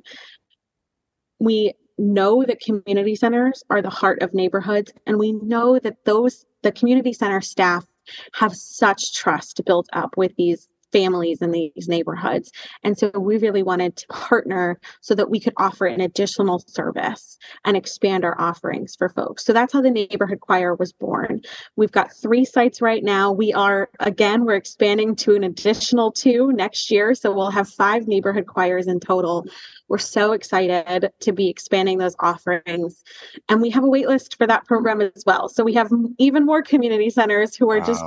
we 1.40 1.72
know 2.02 2.44
that 2.44 2.60
community 2.60 3.14
centers 3.14 3.62
are 3.70 3.80
the 3.80 3.90
heart 3.90 4.20
of 4.22 4.34
neighborhoods 4.34 4.92
and 5.06 5.18
we 5.18 5.32
know 5.32 5.78
that 5.78 6.04
those 6.04 6.44
the 6.62 6.72
community 6.72 7.12
center 7.12 7.40
staff 7.40 7.86
have 8.34 8.54
such 8.54 9.14
trust 9.14 9.64
built 9.64 9.88
up 9.92 10.16
with 10.16 10.34
these 10.36 10.68
families 10.92 11.40
in 11.40 11.50
these 11.50 11.88
neighborhoods. 11.88 12.52
And 12.82 12.96
so 12.96 13.10
we 13.18 13.38
really 13.38 13.62
wanted 13.62 13.96
to 13.96 14.06
partner 14.08 14.78
so 15.00 15.14
that 15.14 15.30
we 15.30 15.40
could 15.40 15.54
offer 15.56 15.86
an 15.86 16.00
additional 16.00 16.62
service 16.66 17.38
and 17.64 17.76
expand 17.76 18.24
our 18.24 18.40
offerings 18.40 18.94
for 18.96 19.08
folks. 19.08 19.44
So 19.44 19.52
that's 19.52 19.72
how 19.72 19.80
the 19.80 19.90
neighborhood 19.90 20.40
choir 20.40 20.74
was 20.74 20.92
born. 20.92 21.40
We've 21.76 21.92
got 21.92 22.12
three 22.14 22.44
sites 22.44 22.80
right 22.80 23.02
now. 23.02 23.32
We 23.32 23.52
are, 23.52 23.88
again, 24.00 24.44
we're 24.44 24.56
expanding 24.56 25.16
to 25.16 25.34
an 25.34 25.44
additional 25.44 26.12
two 26.12 26.52
next 26.52 26.90
year. 26.90 27.14
So 27.14 27.32
we'll 27.32 27.50
have 27.50 27.68
five 27.68 28.06
neighborhood 28.06 28.46
choirs 28.46 28.86
in 28.86 29.00
total. 29.00 29.46
We're 29.88 29.98
so 29.98 30.32
excited 30.32 31.10
to 31.20 31.32
be 31.32 31.48
expanding 31.48 31.98
those 31.98 32.16
offerings. 32.20 33.02
And 33.48 33.60
we 33.60 33.70
have 33.70 33.84
a 33.84 33.88
wait 33.88 34.06
list 34.08 34.36
for 34.36 34.46
that 34.46 34.64
program 34.66 35.00
as 35.00 35.24
well. 35.26 35.48
So 35.48 35.64
we 35.64 35.74
have 35.74 35.90
even 36.18 36.46
more 36.46 36.62
community 36.62 37.10
centers 37.10 37.54
who 37.56 37.70
are 37.70 37.78
wow. 37.80 37.86
just 37.86 38.04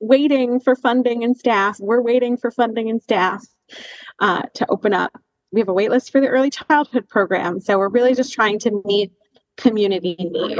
waiting 0.00 0.60
for 0.60 0.76
funding 0.76 1.24
and 1.24 1.36
staff. 1.36 1.78
We're 1.80 2.02
waiting 2.02 2.36
for 2.36 2.50
funding 2.50 2.90
and 2.90 3.02
staff 3.02 3.44
uh, 4.20 4.42
to 4.54 4.66
open 4.70 4.92
up. 4.92 5.12
We 5.52 5.60
have 5.60 5.68
a 5.68 5.74
waitlist 5.74 6.10
for 6.10 6.20
the 6.20 6.28
early 6.28 6.50
childhood 6.50 7.08
program. 7.08 7.60
So 7.60 7.78
we're 7.78 7.88
really 7.88 8.14
just 8.14 8.32
trying 8.32 8.58
to 8.60 8.82
meet 8.84 9.12
community 9.56 10.16
need. 10.18 10.58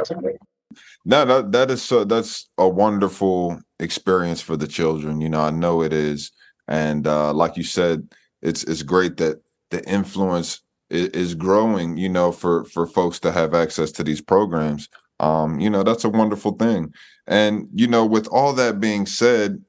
No, 1.05 1.25
that 1.25 1.53
that 1.53 1.70
is 1.70 1.83
so 1.83 2.05
that's 2.05 2.49
a 2.59 2.68
wonderful 2.68 3.61
experience 3.79 4.40
for 4.40 4.57
the 4.57 4.66
children. 4.66 5.20
You 5.20 5.29
know, 5.29 5.40
I 5.40 5.51
know 5.51 5.83
it 5.83 5.92
is. 5.92 6.33
And 6.68 7.07
uh, 7.07 7.33
like 7.33 7.57
you 7.57 7.62
said, 7.62 8.09
it's 8.42 8.64
it's 8.64 8.83
great 8.83 9.16
that 9.18 9.40
the 9.70 9.88
influence 9.88 10.61
is, 10.90 11.09
is 11.09 11.35
growing, 11.35 11.96
you 11.96 12.09
know, 12.09 12.33
for 12.33 12.64
for 12.64 12.87
folks 12.87 13.20
to 13.20 13.33
have 13.33 13.55
access 13.55 13.92
to 13.92 14.05
these 14.05 14.20
programs. 14.20 14.88
Um, 15.20 15.61
you 15.61 15.70
know, 15.70 15.83
that's 15.83 16.05
a 16.05 16.11
wonderful 16.11 16.53
thing. 16.53 16.92
And 17.27 17.69
you 17.75 17.87
know, 17.87 18.07
with 18.07 18.27
all 18.29 18.53
that 18.55 18.81
being 18.81 19.07
said, 19.07 19.62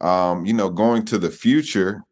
um, 0.00 0.46
you 0.46 0.52
know, 0.52 0.70
going 0.70 1.04
to 1.06 1.18
the 1.18 1.30
future, 1.30 2.02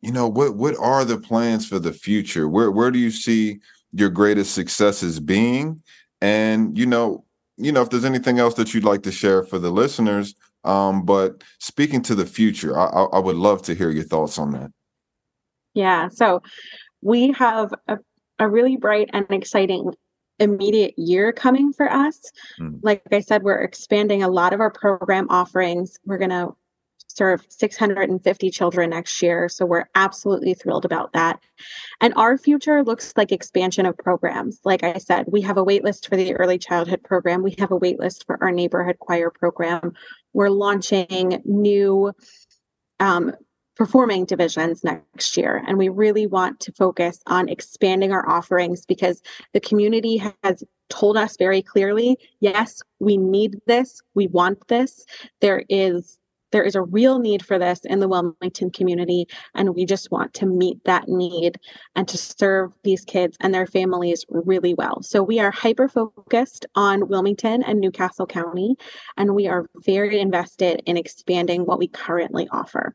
you 0.00 0.12
know, 0.12 0.28
what 0.28 0.56
what 0.56 0.76
are 0.78 1.04
the 1.04 1.18
plans 1.18 1.66
for 1.66 1.78
the 1.78 1.92
future? 1.92 2.48
Where 2.48 2.70
where 2.70 2.90
do 2.90 2.98
you 2.98 3.10
see 3.10 3.58
your 3.92 4.10
greatest 4.10 4.54
successes 4.54 5.20
being? 5.20 5.82
And 6.20 6.76
you 6.78 6.86
know, 6.86 7.24
you 7.56 7.72
know, 7.72 7.82
if 7.82 7.90
there's 7.90 8.04
anything 8.04 8.38
else 8.38 8.54
that 8.54 8.74
you'd 8.74 8.84
like 8.84 9.02
to 9.02 9.12
share 9.12 9.42
for 9.42 9.58
the 9.58 9.70
listeners, 9.70 10.34
um, 10.64 11.04
but 11.04 11.42
speaking 11.58 12.02
to 12.02 12.14
the 12.14 12.26
future, 12.26 12.78
I, 12.78 12.86
I 12.86 13.18
would 13.18 13.36
love 13.36 13.62
to 13.62 13.74
hear 13.74 13.90
your 13.90 14.04
thoughts 14.04 14.38
on 14.38 14.52
that. 14.52 14.70
Yeah. 15.74 16.08
So 16.08 16.42
we 17.02 17.32
have 17.32 17.74
a, 17.86 17.98
a 18.38 18.48
really 18.48 18.76
bright 18.76 19.10
and 19.12 19.26
exciting 19.30 19.92
immediate 20.38 20.98
year 20.98 21.32
coming 21.32 21.72
for 21.72 21.90
us. 21.90 22.30
Mm. 22.60 22.80
Like 22.82 23.02
I 23.12 23.20
said, 23.20 23.42
we're 23.42 23.62
expanding 23.62 24.22
a 24.22 24.28
lot 24.28 24.52
of 24.52 24.60
our 24.60 24.70
program 24.70 25.26
offerings. 25.30 25.98
We're 26.04 26.18
going 26.18 26.30
to 26.30 26.54
serve 27.14 27.44
650 27.48 28.50
children 28.50 28.90
next 28.90 29.22
year. 29.22 29.48
So 29.48 29.64
we're 29.64 29.88
absolutely 29.94 30.54
thrilled 30.54 30.84
about 30.84 31.12
that. 31.12 31.40
And 32.00 32.12
our 32.16 32.36
future 32.36 32.82
looks 32.82 33.12
like 33.16 33.30
expansion 33.30 33.86
of 33.86 33.96
programs. 33.96 34.60
Like 34.64 34.82
I 34.82 34.98
said, 34.98 35.26
we 35.28 35.40
have 35.42 35.56
a 35.56 35.64
waitlist 35.64 36.08
for 36.08 36.16
the 36.16 36.34
early 36.34 36.58
childhood 36.58 37.02
program, 37.04 37.42
we 37.42 37.54
have 37.58 37.70
a 37.70 37.78
waitlist 37.78 38.26
for 38.26 38.42
our 38.42 38.50
neighborhood 38.50 38.98
choir 38.98 39.30
program. 39.30 39.92
We're 40.32 40.50
launching 40.50 41.40
new 41.44 42.12
um, 42.98 43.32
performing 43.76 44.24
divisions 44.24 44.84
next 44.84 45.36
year. 45.36 45.62
And 45.66 45.78
we 45.78 45.88
really 45.88 46.26
want 46.26 46.60
to 46.60 46.72
focus 46.72 47.20
on 47.26 47.48
expanding 47.48 48.12
our 48.12 48.28
offerings 48.28 48.86
because 48.86 49.22
the 49.52 49.60
community 49.60 50.16
has 50.42 50.62
told 50.90 51.16
us 51.16 51.36
very 51.36 51.62
clearly 51.62 52.16
yes, 52.40 52.82
we 53.00 53.16
need 53.16 53.60
this, 53.66 54.00
we 54.14 54.26
want 54.28 54.68
this. 54.68 55.04
There 55.40 55.64
is 55.68 56.18
there 56.54 56.62
is 56.62 56.76
a 56.76 56.82
real 56.82 57.18
need 57.18 57.44
for 57.44 57.58
this 57.58 57.80
in 57.80 57.98
the 57.98 58.06
Wilmington 58.06 58.70
community, 58.70 59.26
and 59.56 59.74
we 59.74 59.84
just 59.84 60.12
want 60.12 60.34
to 60.34 60.46
meet 60.46 60.78
that 60.84 61.08
need 61.08 61.58
and 61.96 62.06
to 62.06 62.16
serve 62.16 62.72
these 62.84 63.04
kids 63.04 63.36
and 63.40 63.52
their 63.52 63.66
families 63.66 64.24
really 64.28 64.72
well. 64.72 65.02
So 65.02 65.20
we 65.20 65.40
are 65.40 65.50
hyper 65.50 65.88
focused 65.88 66.64
on 66.76 67.08
Wilmington 67.08 67.64
and 67.64 67.80
New 67.80 67.90
Castle 67.90 68.28
County, 68.28 68.76
and 69.16 69.34
we 69.34 69.48
are 69.48 69.66
very 69.78 70.20
invested 70.20 70.80
in 70.86 70.96
expanding 70.96 71.66
what 71.66 71.80
we 71.80 71.88
currently 71.88 72.46
offer. 72.52 72.94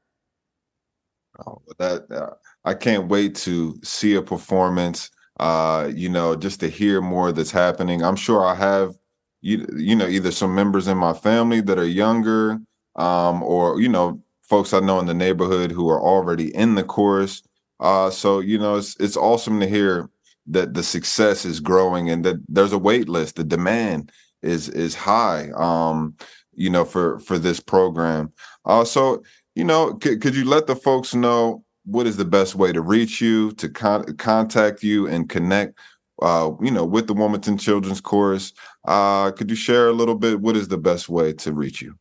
Oh, 1.46 1.62
that 1.78 2.12
uh, 2.12 2.32
I 2.66 2.74
can't 2.74 3.08
wait 3.08 3.36
to 3.38 3.80
see 3.84 4.16
a 4.16 4.22
performance. 4.22 5.10
Uh, 5.40 5.90
you 5.96 6.10
know, 6.10 6.36
just 6.36 6.60
to 6.60 6.68
hear 6.68 7.02
more 7.02 7.32
that's 7.32 7.52
happening. 7.52 8.04
I'm 8.04 8.18
sure 8.18 8.46
I 8.46 8.56
have 8.56 8.96
you 9.42 9.66
you 9.78 9.96
know 9.96 10.08
either 10.08 10.32
some 10.32 10.54
members 10.54 10.88
in 10.88 10.98
my 10.98 11.14
family 11.14 11.62
that 11.62 11.80
are 11.80 11.86
younger 11.88 12.60
um, 12.98 13.42
or 13.44 13.80
you 13.80 13.88
know 13.88 14.22
folks 14.44 14.74
I 14.74 14.80
know 14.82 15.00
in 15.00 15.06
the 15.06 15.14
neighborhood 15.14 15.72
who 15.72 15.90
are 15.90 16.02
already 16.02 16.54
in 16.56 16.76
the 16.76 16.84
course. 16.84 17.42
Uh, 17.80 18.10
so 18.10 18.40
you 18.40 18.58
know 18.58 18.76
it's 18.76 18.98
it's 19.00 19.16
awesome 19.18 19.60
to 19.62 19.68
hear 19.68 20.10
that 20.48 20.74
the 20.74 20.84
success 20.84 21.46
is 21.46 21.60
growing 21.60 22.10
and 22.10 22.26
that 22.26 22.36
there's 22.50 22.74
a 22.74 22.78
wait 22.78 23.08
list. 23.08 23.36
The 23.38 23.44
demand 23.46 24.12
is 24.42 24.68
is 24.70 24.96
high. 24.96 25.50
Um, 25.56 26.16
you 26.54 26.70
know 26.70 26.84
for 26.84 27.20
for 27.20 27.40
this 27.40 27.60
program. 27.62 28.34
Uh, 28.66 28.84
so 28.84 29.24
you 29.56 29.64
know 29.64 29.94
could, 29.96 30.22
could 30.22 30.36
you 30.36 30.46
let 30.46 30.68
the 30.68 30.76
folks 30.76 31.14
know 31.14 31.64
what 31.86 32.08
is 32.08 32.18
the 32.18 32.26
best 32.26 32.56
way 32.56 32.72
to 32.72 32.82
reach 32.82 33.20
you 33.22 33.52
to 33.54 33.70
con- 33.70 34.16
contact 34.18 34.84
you 34.84 35.08
and 35.08 35.30
connect 35.30 35.80
uh, 36.22 36.52
you 36.62 36.72
know, 36.72 36.86
with 36.86 37.08
the 37.08 37.14
Wilmington 37.14 37.58
Children's 37.58 38.02
Chorus. 38.02 38.54
Uh, 38.88 39.32
could 39.32 39.50
you 39.50 39.56
share 39.56 39.88
a 39.88 39.94
little 39.94 40.16
bit? 40.16 40.42
What 40.42 40.58
is 40.58 40.68
the 40.68 40.78
best 40.78 41.10
way 41.10 41.34
to 41.34 41.54
reach 41.54 41.82
you? 41.82 41.96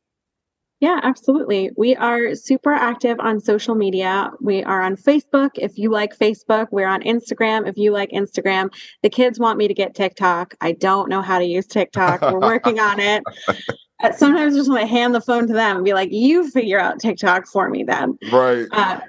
Yeah, 0.81 1.01
absolutely. 1.03 1.71
We 1.77 1.97
are 1.97 2.37
super 2.37 2.73
active 2.73 3.19
on 3.19 3.41
social 3.41 3.75
media. 3.75 4.31
We 4.41 4.63
are 4.63 4.81
on 4.81 4.95
Facebook. 4.95 5.51
If 5.55 5.77
you 5.77 5.91
like 5.91 6.17
Facebook, 6.17 6.69
we're 6.71 6.87
on 6.87 7.03
Instagram. 7.03 7.69
If 7.69 7.77
you 7.77 7.91
like 7.91 8.11
Instagram, 8.11 8.73
the 9.03 9.11
kids 9.11 9.41
want 9.41 9.59
me 9.59 9.67
to 9.67 9.75
get 9.75 9.97
TikTok. 9.97 10.55
I 10.61 10.73
don't 10.73 11.09
know 11.09 11.21
how 11.21 11.41
to 11.41 11.45
use 11.45 11.67
TikTok. 11.69 12.23
We're 12.23 12.41
working 12.41 12.79
on 12.79 13.01
it. 13.01 13.25
Uh, 14.03 14.13
sometimes 14.13 14.55
I 14.55 14.59
just 14.59 14.71
want 14.71 14.83
to 14.83 14.87
hand 14.87 15.15
the 15.15 15.21
phone 15.21 15.47
to 15.49 15.53
them 15.53 15.77
and 15.77 15.85
be 15.85 15.93
like, 15.93 16.13
you 16.13 16.49
figure 16.51 16.79
out 16.79 17.01
TikTok 17.01 17.47
for 17.47 17.69
me 17.69 17.83
then. 17.85 18.19
Right. 18.31 18.67
Uh, 18.71 19.01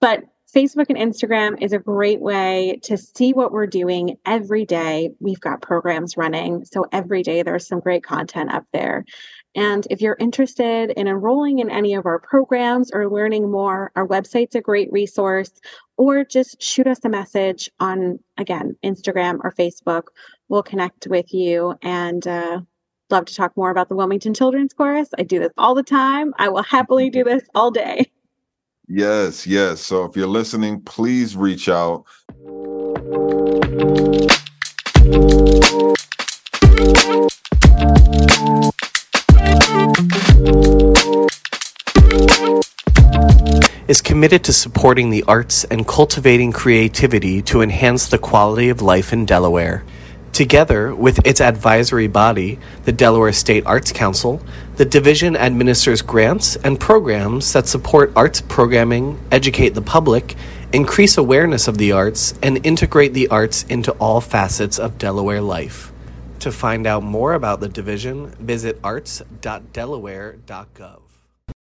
but 0.00 0.24
Facebook 0.54 0.86
and 0.88 0.98
Instagram 0.98 1.60
is 1.60 1.72
a 1.72 1.78
great 1.78 2.20
way 2.20 2.78
to 2.84 2.96
see 2.96 3.32
what 3.32 3.50
we're 3.50 3.66
doing 3.66 4.16
every 4.24 4.64
day. 4.64 5.10
We've 5.18 5.40
got 5.40 5.62
programs 5.62 6.16
running. 6.16 6.64
So 6.64 6.84
every 6.92 7.22
day 7.22 7.42
there's 7.42 7.66
some 7.66 7.80
great 7.80 8.04
content 8.04 8.52
up 8.52 8.64
there. 8.72 9.04
And 9.56 9.86
if 9.90 10.00
you're 10.00 10.16
interested 10.20 10.90
in 10.90 11.08
enrolling 11.08 11.60
in 11.60 11.70
any 11.70 11.94
of 11.94 12.06
our 12.06 12.18
programs 12.18 12.90
or 12.92 13.10
learning 13.10 13.50
more, 13.50 13.92
our 13.96 14.06
website's 14.06 14.54
a 14.54 14.60
great 14.60 14.92
resource, 14.92 15.50
or 15.96 16.24
just 16.24 16.60
shoot 16.62 16.86
us 16.86 17.04
a 17.04 17.08
message 17.08 17.70
on, 17.80 18.18
again, 18.36 18.76
Instagram 18.84 19.38
or 19.42 19.52
Facebook. 19.52 20.04
We'll 20.48 20.64
connect 20.64 21.06
with 21.06 21.32
you 21.32 21.74
and 21.82 22.26
uh, 22.26 22.60
love 23.10 23.26
to 23.26 23.34
talk 23.34 23.56
more 23.56 23.70
about 23.70 23.88
the 23.88 23.94
Wilmington 23.94 24.34
Children's 24.34 24.72
Chorus. 24.72 25.08
I 25.18 25.22
do 25.22 25.38
this 25.38 25.52
all 25.58 25.74
the 25.74 25.82
time. 25.82 26.34
I 26.38 26.48
will 26.48 26.62
happily 26.62 27.10
do 27.10 27.24
this 27.24 27.42
all 27.54 27.70
day. 27.70 28.10
Yes, 28.86 29.46
yes. 29.46 29.80
So 29.80 30.04
if 30.04 30.14
you're 30.14 30.26
listening, 30.26 30.82
please 30.82 31.34
reach 31.36 31.70
out. 31.70 32.04
is 43.88 44.02
committed 44.02 44.42
to 44.44 44.52
supporting 44.52 45.10
the 45.10 45.22
arts 45.28 45.64
and 45.64 45.86
cultivating 45.86 46.52
creativity 46.52 47.40
to 47.42 47.60
enhance 47.60 48.08
the 48.08 48.18
quality 48.18 48.68
of 48.68 48.82
life 48.82 49.12
in 49.12 49.24
Delaware. 49.24 49.84
Together 50.34 50.92
with 50.92 51.24
its 51.24 51.40
advisory 51.40 52.08
body, 52.08 52.58
the 52.86 52.90
Delaware 52.90 53.32
State 53.32 53.64
Arts 53.66 53.92
Council, 53.92 54.42
the 54.74 54.84
division 54.84 55.36
administers 55.36 56.02
grants 56.02 56.56
and 56.56 56.80
programs 56.80 57.52
that 57.52 57.68
support 57.68 58.12
arts 58.16 58.40
programming, 58.40 59.20
educate 59.30 59.74
the 59.74 59.80
public, 59.80 60.34
increase 60.72 61.16
awareness 61.16 61.68
of 61.68 61.78
the 61.78 61.92
arts, 61.92 62.34
and 62.42 62.66
integrate 62.66 63.14
the 63.14 63.28
arts 63.28 63.62
into 63.68 63.92
all 63.92 64.20
facets 64.20 64.76
of 64.76 64.98
Delaware 64.98 65.40
life. 65.40 65.92
To 66.40 66.50
find 66.50 66.84
out 66.84 67.04
more 67.04 67.34
about 67.34 67.60
the 67.60 67.68
division, 67.68 68.30
visit 68.40 68.80
arts.delaware.gov. 68.82 71.03